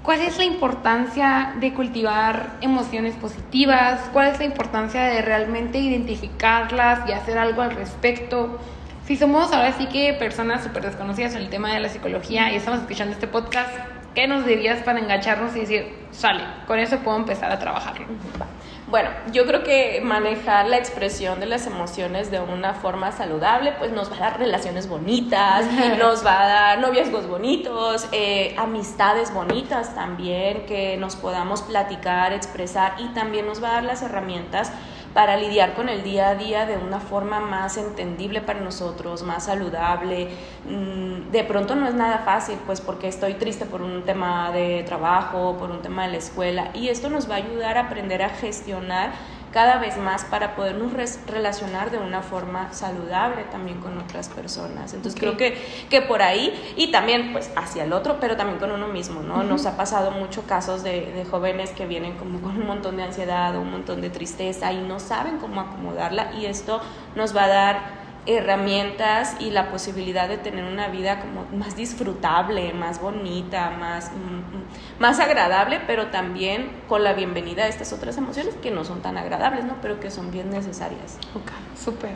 ¿Cuál 0.04 0.22
es 0.22 0.38
la 0.38 0.46
importancia 0.46 1.54
de 1.60 1.74
cultivar 1.74 2.58
emociones 2.62 3.16
positivas? 3.16 4.00
¿Cuál 4.13 4.27
es 4.27 4.39
la 4.39 4.46
importancia 4.46 5.04
de 5.04 5.22
realmente 5.22 5.80
identificarlas 5.80 7.08
y 7.10 7.12
hacer 7.12 7.38
algo 7.38 7.62
al 7.62 7.72
respecto? 7.72 8.58
Si 9.06 9.18
somos 9.18 9.51
ahora 9.54 9.74
sí 9.74 9.86
que 9.88 10.13
personas 10.13 10.63
súper 10.63 10.84
desconocidas 10.84 11.34
en 11.36 11.42
el 11.42 11.50
tema 11.50 11.74
de 11.74 11.80
la 11.80 11.89
psicología 11.89 12.51
y 12.51 12.56
estamos 12.56 12.82
escuchando 12.82 13.13
este 13.13 13.27
podcast, 13.27 13.70
¿qué 14.16 14.27
nos 14.27 14.46
dirías 14.46 14.82
para 14.84 15.00
engancharnos 15.00 15.56
y 15.56 15.62
decir, 15.62 15.94
sale, 16.12 16.44
con 16.68 16.80
eso 16.80 17.00
puedo 17.00 17.18
empezar 17.18 17.51
a 17.51 17.60
trabajarlo? 17.60 18.06
Bueno, 18.89 19.10
yo 19.34 19.46
creo 19.46 19.65
que 19.65 20.00
manejar 20.01 20.70
la 20.70 20.77
expresión 20.77 21.41
de 21.41 21.46
las 21.46 21.67
emociones 21.67 22.32
de 22.32 22.39
una 22.39 22.74
forma 22.74 23.12
saludable, 23.12 23.74
pues 23.77 23.91
nos 23.91 24.10
va 24.10 24.15
a 24.15 24.20
dar 24.20 24.39
relaciones 24.39 24.88
bonitas, 24.88 25.65
nos 26.00 26.25
va 26.25 26.44
a 26.44 26.48
dar 26.48 26.79
noviazgos 26.79 27.27
bonitos, 27.27 28.08
eh, 28.13 28.56
amistades 28.58 29.34
bonitas 29.34 29.94
también, 29.94 30.65
que 30.65 30.96
nos 30.96 31.17
podamos 31.17 31.63
platicar, 31.63 32.32
expresar 32.32 32.94
y 32.98 33.10
también 33.10 33.46
nos 33.46 33.62
va 33.62 33.72
a 33.72 33.74
dar 33.74 33.84
las 33.84 34.03
herramientas 34.03 34.72
para 35.18 35.36
lidiar 35.36 35.74
con 35.74 35.90
el 35.90 36.03
día 36.03 36.30
a 36.30 36.36
día 36.36 36.68
de 36.68 36.77
una 36.77 37.00
forma 37.00 37.40
más 37.40 37.75
entendible 37.77 38.40
para 38.40 38.60
nosotros, 38.60 39.24
más 39.24 39.46
saludable. 39.46 40.27
Mm, 40.70 41.32
de 41.32 41.44
pronto 41.44 41.74
no 41.74 41.88
es 41.88 41.96
nada 41.96 42.20
fácil, 42.20 42.60
pues 42.68 42.82
porque 42.82 43.08
estoy 43.08 43.34
triste 43.34 43.66
por 43.66 43.82
un 43.82 44.03
tema 44.03 44.51
de 44.51 44.84
trabajo, 44.84 45.58
por 45.58 45.72
un 45.72 45.82
tema 45.82 46.06
de 46.06 46.12
la 46.12 46.18
escuela, 46.18 46.70
y 46.75 46.90
esto 46.90 47.10
nos 47.10 47.27
va 47.27 47.34
a 47.34 47.38
ayudar 47.38 47.80
a 47.80 47.88
aprender 47.88 48.22
a 48.22 48.30
gestionar 48.30 49.10
cada 49.57 49.79
vez 49.79 49.98
más 49.98 50.24
para 50.24 50.55
podernos 50.55 50.93
relacionar 51.25 51.89
de 51.89 51.98
una 51.98 52.22
forma 52.22 52.72
saludable 52.74 53.43
también 53.46 53.79
con 53.79 53.98
otras 53.98 54.29
personas. 54.29 54.93
Entonces 54.93 55.20
creo 55.20 55.35
que, 55.35 55.57
que 55.89 56.03
por 56.03 56.22
ahí 56.22 56.53
y 56.77 56.91
también 56.91 57.33
pues 57.33 57.50
hacia 57.55 57.85
el 57.85 57.91
otro, 57.91 58.17
pero 58.20 58.37
también 58.37 58.59
con 58.59 58.72
uno 58.72 58.87
mismo, 58.87 59.24
¿no? 59.24 59.41
Nos 59.41 59.65
ha 59.65 59.75
pasado 59.75 60.11
muchos 60.11 60.46
casos 60.46 60.83
de, 60.83 61.11
de, 61.11 61.25
jóvenes 61.25 61.72
que 61.72 61.87
vienen 61.87 62.17
como 62.17 62.39
con 62.39 62.55
un 62.55 62.67
montón 62.67 62.98
de 62.98 63.03
ansiedad 63.03 63.55
o 63.55 63.61
un 63.61 63.72
montón 63.72 64.00
de 64.00 64.11
tristeza 64.11 64.72
y 64.72 64.77
no 64.77 65.00
saben 65.00 65.39
cómo 65.39 65.59
acomodarla 65.59 66.33
y 66.33 66.46
esto 66.46 66.79
nos 67.15 67.35
va 67.35 67.46
a 67.46 67.48
dar 67.48 67.97
herramientas 68.27 69.35
y 69.40 69.51
la 69.51 69.70
posibilidad 69.70 70.27
de 70.27 70.37
tener 70.37 70.66
una 70.66 70.90
vida 70.90 71.20
como 71.22 71.46
más 71.57 71.75
disfrutable, 71.75 72.74
más 72.74 73.01
bonita, 73.01 73.72
más, 73.72 74.11
mm, 74.11 74.57
mm, 74.57 75.00
más 75.00 75.20
agradable, 75.20 75.79
pero 75.87 76.07
también 76.07 76.70
con 76.87 77.03
la 77.03 77.13
bienvenida 77.13 77.63
a 77.63 77.68
estas 77.68 77.94
otras 77.94 78.18
emociones 78.18 78.55
que 78.55 78.70
no 78.70 78.83
son 78.83 79.01
tan 79.01 79.18
agradables, 79.18 79.63
¿no? 79.63 79.75
Pero 79.81 80.00
que 80.00 80.11
son 80.11 80.29
bien 80.31 80.50
necesarias. 80.50 81.18
Ok, 81.35 81.51
súper. 81.77 82.11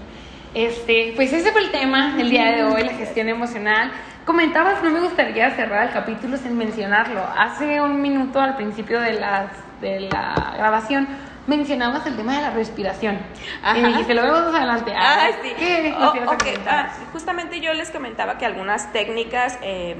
Este, 0.53 1.13
pues 1.15 1.31
ese 1.31 1.51
fue 1.53 1.61
el 1.61 1.71
tema 1.71 2.17
del 2.17 2.29
día 2.29 2.51
de 2.51 2.63
hoy, 2.63 2.83
la 2.83 2.93
gestión 2.93 3.29
emocional. 3.29 3.91
Comentabas, 4.25 4.83
no 4.83 4.89
me 4.89 4.99
gustaría 4.99 5.49
cerrar 5.51 5.87
el 5.87 5.93
capítulo 5.93 6.37
sin 6.37 6.57
mencionarlo. 6.57 7.25
Hace 7.37 7.81
un 7.81 8.01
minuto 8.01 8.41
al 8.41 8.57
principio 8.57 8.99
de, 8.99 9.13
las, 9.13 9.51
de 9.79 10.01
la 10.01 10.55
grabación 10.57 11.07
mencionabas 11.47 12.05
el 12.05 12.15
tema 12.15 12.35
de 12.35 12.41
la 12.41 12.49
respiración. 12.51 13.19
Ajá. 13.63 13.77
Y 13.77 13.81
me 13.81 13.87
dijiste, 13.89 14.13
lo 14.13 14.23
vemos 14.23 14.43
más 14.45 14.55
adelante. 14.55 14.93
Ah, 14.95 15.29
sí. 15.41 15.49
¿Qué 15.57 15.93
oh, 15.99 16.33
okay. 16.33 16.53
ah, 16.67 16.89
justamente 17.11 17.59
yo 17.59 17.73
les 17.73 17.89
comentaba 17.89 18.37
que 18.37 18.45
algunas 18.45 18.93
técnicas, 18.93 19.57
eh, 19.61 19.95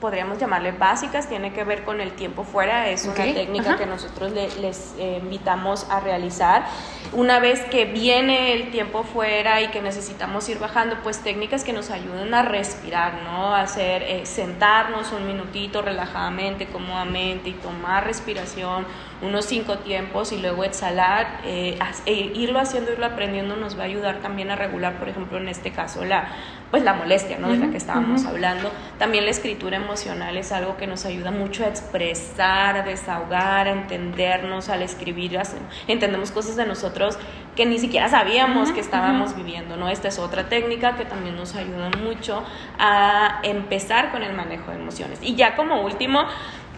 podríamos 0.00 0.38
llamarle 0.38 0.72
básicas, 0.72 1.28
tiene 1.28 1.52
que 1.52 1.64
ver 1.64 1.84
con 1.84 2.00
el 2.00 2.12
tiempo 2.12 2.44
fuera. 2.44 2.88
Es 2.88 3.04
una 3.04 3.14
técnica 3.14 3.76
que 3.76 3.86
nosotros 3.86 4.32
les 4.32 4.94
eh, 4.98 5.20
invitamos 5.22 5.86
a 5.90 6.00
realizar. 6.00 6.64
Una 7.12 7.38
vez 7.38 7.60
que 7.66 7.84
viene 7.84 8.52
el 8.52 8.70
tiempo 8.70 9.04
fuera 9.04 9.60
y 9.60 9.68
que 9.68 9.82
necesitamos 9.82 10.48
ir 10.48 10.58
bajando, 10.58 10.96
pues 11.02 11.18
técnicas 11.18 11.62
que 11.62 11.72
nos 11.72 11.90
ayuden 11.90 12.34
a 12.34 12.42
respirar, 12.42 13.22
¿no? 13.22 13.54
Hacer, 13.54 14.02
eh, 14.02 14.26
sentarnos 14.26 15.12
un 15.12 15.26
minutito 15.26 15.82
relajadamente, 15.82 16.66
cómodamente 16.66 17.50
y 17.50 17.52
tomar 17.52 18.04
respiración 18.06 18.86
unos 19.22 19.44
cinco 19.44 19.78
tiempos 19.78 20.32
y 20.32 20.38
luego 20.38 20.64
exhalar, 20.64 21.40
eh, 21.44 21.78
e 22.06 22.12
irlo 22.12 22.58
haciendo, 22.58 22.92
irlo 22.92 23.06
aprendiendo 23.06 23.56
nos 23.56 23.78
va 23.78 23.82
a 23.82 23.86
ayudar 23.86 24.18
también 24.18 24.50
a 24.50 24.56
regular, 24.56 24.98
por 24.98 25.08
ejemplo, 25.08 25.38
en 25.38 25.48
este 25.48 25.70
caso, 25.70 26.04
la, 26.04 26.26
pues 26.70 26.82
la 26.82 26.92
molestia, 26.92 27.38
¿no? 27.38 27.48
De 27.48 27.58
la 27.58 27.70
que 27.70 27.76
estábamos 27.76 28.24
hablando. 28.24 28.70
También 28.98 29.24
la 29.24 29.30
escritura 29.30 29.76
emocional 29.76 30.36
es 30.36 30.50
algo 30.50 30.76
que 30.76 30.86
nos 30.86 31.04
ayuda 31.06 31.30
mucho 31.30 31.64
a 31.64 31.68
expresar, 31.68 32.76
a 32.76 32.82
desahogar, 32.82 33.68
a 33.68 33.70
entendernos, 33.70 34.68
al 34.68 34.82
escribir, 34.82 35.38
entendemos 35.86 36.32
cosas 36.32 36.56
de 36.56 36.66
nosotros 36.66 37.18
que 37.54 37.66
ni 37.66 37.78
siquiera 37.78 38.08
sabíamos 38.08 38.72
que 38.72 38.80
estábamos 38.80 39.36
viviendo, 39.36 39.76
¿no? 39.76 39.88
Esta 39.88 40.08
es 40.08 40.18
otra 40.18 40.48
técnica 40.48 40.96
que 40.96 41.04
también 41.04 41.36
nos 41.36 41.54
ayuda 41.54 41.90
mucho 42.02 42.42
a 42.78 43.40
empezar 43.42 44.10
con 44.10 44.22
el 44.22 44.34
manejo 44.34 44.70
de 44.70 44.78
emociones. 44.78 45.20
Y 45.22 45.36
ya 45.36 45.54
como 45.54 45.82
último, 45.82 46.24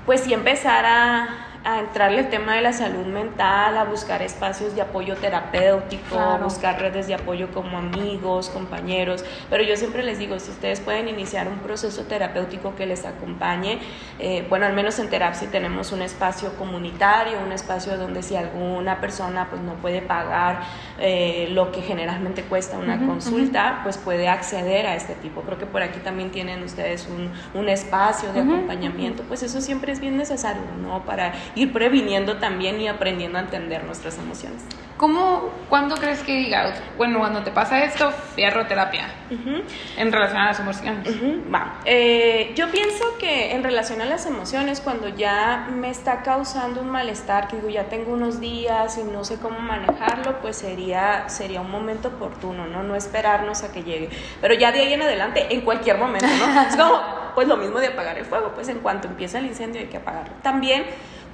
pues 0.04 0.22
sí 0.22 0.34
empezar 0.34 0.84
a 0.84 1.28
a 1.64 1.80
entrarle 1.80 2.20
el 2.20 2.28
tema 2.28 2.56
de 2.56 2.60
la 2.60 2.74
salud 2.74 3.06
mental, 3.06 3.78
a 3.78 3.84
buscar 3.84 4.20
espacios 4.20 4.74
de 4.74 4.82
apoyo 4.82 5.16
terapéutico, 5.16 6.18
a 6.18 6.36
buscar 6.36 6.78
redes 6.78 7.06
de 7.06 7.14
apoyo 7.14 7.50
como 7.52 7.78
amigos, 7.78 8.50
compañeros. 8.50 9.24
Pero 9.48 9.64
yo 9.64 9.74
siempre 9.76 10.02
les 10.02 10.18
digo, 10.18 10.38
si 10.38 10.50
ustedes 10.50 10.80
pueden 10.80 11.08
iniciar 11.08 11.48
un 11.48 11.60
proceso 11.60 12.04
terapéutico 12.04 12.74
que 12.76 12.84
les 12.84 13.06
acompañe, 13.06 13.78
eh, 14.18 14.46
bueno, 14.50 14.66
al 14.66 14.74
menos 14.74 14.98
en 14.98 15.08
Terapsi 15.08 15.46
tenemos 15.46 15.90
un 15.92 16.02
espacio 16.02 16.54
comunitario, 16.58 17.38
un 17.40 17.52
espacio 17.52 17.96
donde 17.96 18.22
si 18.22 18.36
alguna 18.36 19.00
persona 19.00 19.48
pues 19.48 19.62
no 19.62 19.72
puede 19.76 20.02
pagar 20.02 20.60
eh, 21.00 21.48
lo 21.50 21.72
que 21.72 21.80
generalmente 21.80 22.42
cuesta 22.42 22.76
una 22.76 22.98
consulta, 23.06 23.80
pues 23.82 23.96
puede 23.96 24.28
acceder 24.28 24.86
a 24.86 24.96
este 24.96 25.14
tipo. 25.14 25.40
Creo 25.40 25.56
que 25.56 25.66
por 25.66 25.82
aquí 25.82 26.00
también 26.00 26.30
tienen 26.30 26.62
ustedes 26.62 27.08
un, 27.08 27.30
un 27.58 27.68
espacio 27.70 28.34
de 28.34 28.40
acompañamiento, 28.40 29.22
pues 29.22 29.42
eso 29.42 29.62
siempre 29.62 29.92
es 29.92 30.00
bien 30.00 30.18
necesario, 30.18 30.62
¿no? 30.82 31.02
Para 31.06 31.32
ir 31.54 31.72
previniendo 31.72 32.36
también 32.36 32.80
y 32.80 32.88
aprendiendo 32.88 33.38
a 33.38 33.42
entender 33.42 33.84
nuestras 33.84 34.18
emociones. 34.18 34.62
¿Cómo, 34.96 35.50
cuándo 35.68 35.96
crees 35.96 36.22
que 36.22 36.32
digas, 36.32 36.80
bueno, 36.96 37.18
cuando 37.18 37.42
te 37.42 37.50
pasa 37.50 37.82
esto, 37.82 38.12
fierro 38.36 38.66
terapia? 38.66 39.08
En 39.96 40.12
relación 40.12 40.40
a 40.40 40.46
las 40.46 40.60
emociones. 40.60 41.08
Va. 41.52 41.80
Eh, 41.84 42.52
yo 42.54 42.70
pienso 42.70 43.18
que 43.18 43.52
en 43.52 43.64
relación 43.64 44.00
a 44.00 44.04
las 44.04 44.24
emociones, 44.26 44.80
cuando 44.80 45.08
ya 45.08 45.68
me 45.68 45.90
está 45.90 46.22
causando 46.22 46.80
un 46.80 46.90
malestar, 46.90 47.48
que 47.48 47.56
digo, 47.56 47.68
ya 47.70 47.88
tengo 47.88 48.12
unos 48.12 48.38
días 48.38 48.96
y 48.96 49.02
no 49.02 49.24
sé 49.24 49.38
cómo 49.38 49.58
manejarlo, 49.58 50.40
pues 50.40 50.56
sería, 50.56 51.28
sería 51.28 51.60
un 51.60 51.72
momento 51.72 52.08
oportuno, 52.08 52.66
¿no? 52.68 52.84
No 52.84 52.94
esperarnos 52.94 53.64
a 53.64 53.72
que 53.72 53.82
llegue. 53.82 54.10
Pero 54.40 54.54
ya 54.54 54.70
de 54.70 54.78
ahí 54.78 54.92
en 54.92 55.02
adelante, 55.02 55.48
en 55.50 55.62
cualquier 55.62 55.98
momento, 55.98 56.26
¿no? 56.38 56.62
Es 56.68 56.76
como, 56.76 57.02
pues 57.34 57.48
lo 57.48 57.56
mismo 57.56 57.80
de 57.80 57.88
apagar 57.88 58.16
el 58.16 58.24
fuego, 58.24 58.52
pues 58.54 58.68
en 58.68 58.78
cuanto 58.78 59.08
empieza 59.08 59.38
el 59.38 59.46
incendio 59.46 59.80
hay 59.80 59.88
que 59.88 59.96
apagarlo. 59.96 60.34
También 60.40 60.84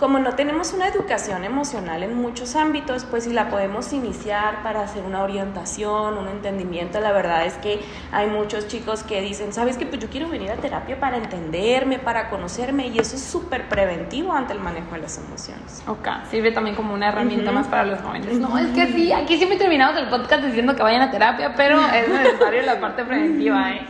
como 0.01 0.19
no 0.19 0.35
tenemos 0.35 0.73
una 0.73 0.89
educación 0.89 1.45
emocional 1.45 2.03
en 2.03 2.15
muchos 2.15 2.57
ámbitos, 2.57 3.05
pues 3.05 3.25
si 3.25 3.35
la 3.35 3.51
podemos 3.51 3.93
iniciar 3.93 4.63
para 4.63 4.81
hacer 4.81 5.05
una 5.05 5.23
orientación, 5.23 6.17
un 6.17 6.27
entendimiento, 6.27 7.01
la 7.01 7.13
verdad 7.13 7.45
es 7.45 7.55
que 7.59 7.81
hay 8.11 8.27
muchos 8.29 8.67
chicos 8.67 9.03
que 9.03 9.21
dicen, 9.21 9.53
¿sabes 9.53 9.77
qué? 9.77 9.85
Pues 9.85 10.01
yo 10.01 10.09
quiero 10.09 10.31
venir 10.31 10.51
a 10.51 10.57
terapia 10.57 10.99
para 10.99 11.19
entenderme, 11.19 11.99
para 11.99 12.31
conocerme 12.31 12.89
y 12.89 12.99
eso 12.99 13.15
es 13.15 13.23
súper 13.23 13.69
preventivo 13.69 14.33
ante 14.33 14.55
el 14.55 14.61
manejo 14.61 14.95
de 14.95 15.03
las 15.03 15.19
emociones. 15.19 15.83
Ok, 15.87 16.09
sirve 16.31 16.51
también 16.51 16.75
como 16.75 16.95
una 16.95 17.09
herramienta 17.09 17.53
más 17.53 17.67
para 17.67 17.85
los 17.85 18.01
jóvenes. 18.01 18.39
No, 18.39 18.57
es 18.57 18.69
que 18.69 18.87
sí, 18.87 19.13
aquí 19.13 19.37
siempre 19.37 19.59
terminamos 19.59 20.01
el 20.01 20.09
podcast 20.09 20.45
diciendo 20.45 20.75
que 20.75 20.83
vayan 20.83 21.03
a 21.03 21.11
terapia, 21.11 21.55
pero 21.55 21.79
es 21.79 22.09
necesario 22.09 22.63
la 22.63 22.81
parte 22.81 23.05
preventiva, 23.05 23.71
¿eh? 23.73 23.87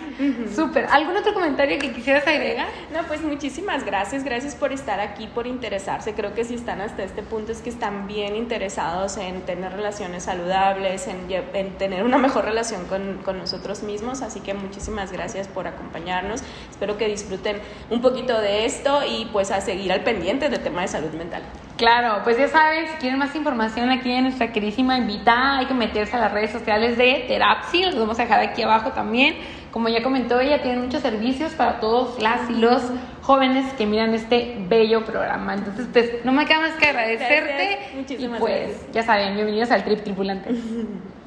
Súper. 0.54 0.86
¿Algún 0.90 1.16
otro 1.16 1.32
comentario 1.32 1.78
que 1.78 1.92
quisieras 1.92 2.26
agregar? 2.26 2.68
No, 2.92 3.04
pues 3.04 3.22
muchísimas 3.22 3.84
gracias, 3.84 4.22
gracias 4.24 4.54
por 4.54 4.72
estar 4.72 5.00
aquí, 5.00 5.26
por 5.28 5.46
interesar 5.46 5.99
Creo 6.16 6.34
que 6.34 6.44
si 6.44 6.54
están 6.54 6.80
hasta 6.80 7.02
este 7.02 7.22
punto 7.22 7.52
es 7.52 7.60
que 7.60 7.70
están 7.70 8.06
bien 8.06 8.34
interesados 8.36 9.16
en 9.16 9.42
tener 9.42 9.72
relaciones 9.72 10.24
saludables, 10.24 11.06
en, 11.06 11.76
tener 11.78 12.04
una 12.04 12.18
mejor 12.18 12.44
relación 12.44 12.86
con, 12.86 13.18
con, 13.24 13.38
nosotros 13.38 13.82
mismos. 13.82 14.22
Así 14.22 14.40
que 14.40 14.54
muchísimas 14.54 15.12
gracias 15.12 15.48
por 15.48 15.66
acompañarnos. 15.66 16.42
Espero 16.70 16.96
que 16.96 17.06
disfruten 17.06 17.58
un 17.90 18.00
poquito 18.00 18.40
de 18.40 18.64
esto 18.64 19.00
y 19.08 19.26
pues 19.32 19.50
a 19.50 19.60
seguir 19.60 19.92
al 19.92 20.02
pendiente 20.02 20.48
del 20.48 20.60
tema 20.60 20.82
de 20.82 20.88
salud 20.88 21.12
mental. 21.12 21.42
Claro, 21.76 22.20
pues 22.24 22.36
ya 22.36 22.46
saben, 22.46 22.88
si 22.88 22.96
quieren 22.96 23.18
más 23.18 23.34
información 23.34 23.88
aquí 23.88 24.10
en 24.12 24.24
nuestra 24.24 24.52
queridísima 24.52 24.98
invitada, 24.98 25.60
hay 25.60 25.66
que 25.66 25.72
meterse 25.72 26.14
a 26.14 26.20
las 26.20 26.30
redes 26.30 26.50
sociales 26.50 26.98
de 26.98 27.24
Terapsi, 27.26 27.84
los 27.84 27.98
vamos 27.98 28.18
a 28.18 28.24
dejar 28.24 28.40
aquí 28.40 28.62
abajo 28.62 28.90
también. 28.90 29.36
Como 29.70 29.88
ya 29.88 30.02
comentó 30.02 30.40
ella, 30.40 30.62
tiene 30.62 30.80
muchos 30.80 31.02
servicios 31.02 31.52
para 31.52 31.78
todos 31.78 32.20
las 32.20 32.50
y 32.50 32.54
los 32.54 32.82
jóvenes 33.22 33.72
que 33.74 33.86
miran 33.86 34.14
este 34.14 34.56
bello 34.68 35.04
programa. 35.04 35.54
Entonces, 35.54 35.86
pues, 35.92 36.24
no 36.24 36.32
me 36.32 36.44
queda 36.46 36.60
más 36.60 36.72
que 36.72 36.86
agradecerte. 36.86 37.78
Muchísimas 37.94 38.38
y 38.38 38.40
pues, 38.40 38.92
ya 38.92 39.02
saben, 39.02 39.34
bienvenidos 39.34 39.70
al 39.70 39.84
Trip 39.84 40.02
Tripulante. 40.02 40.50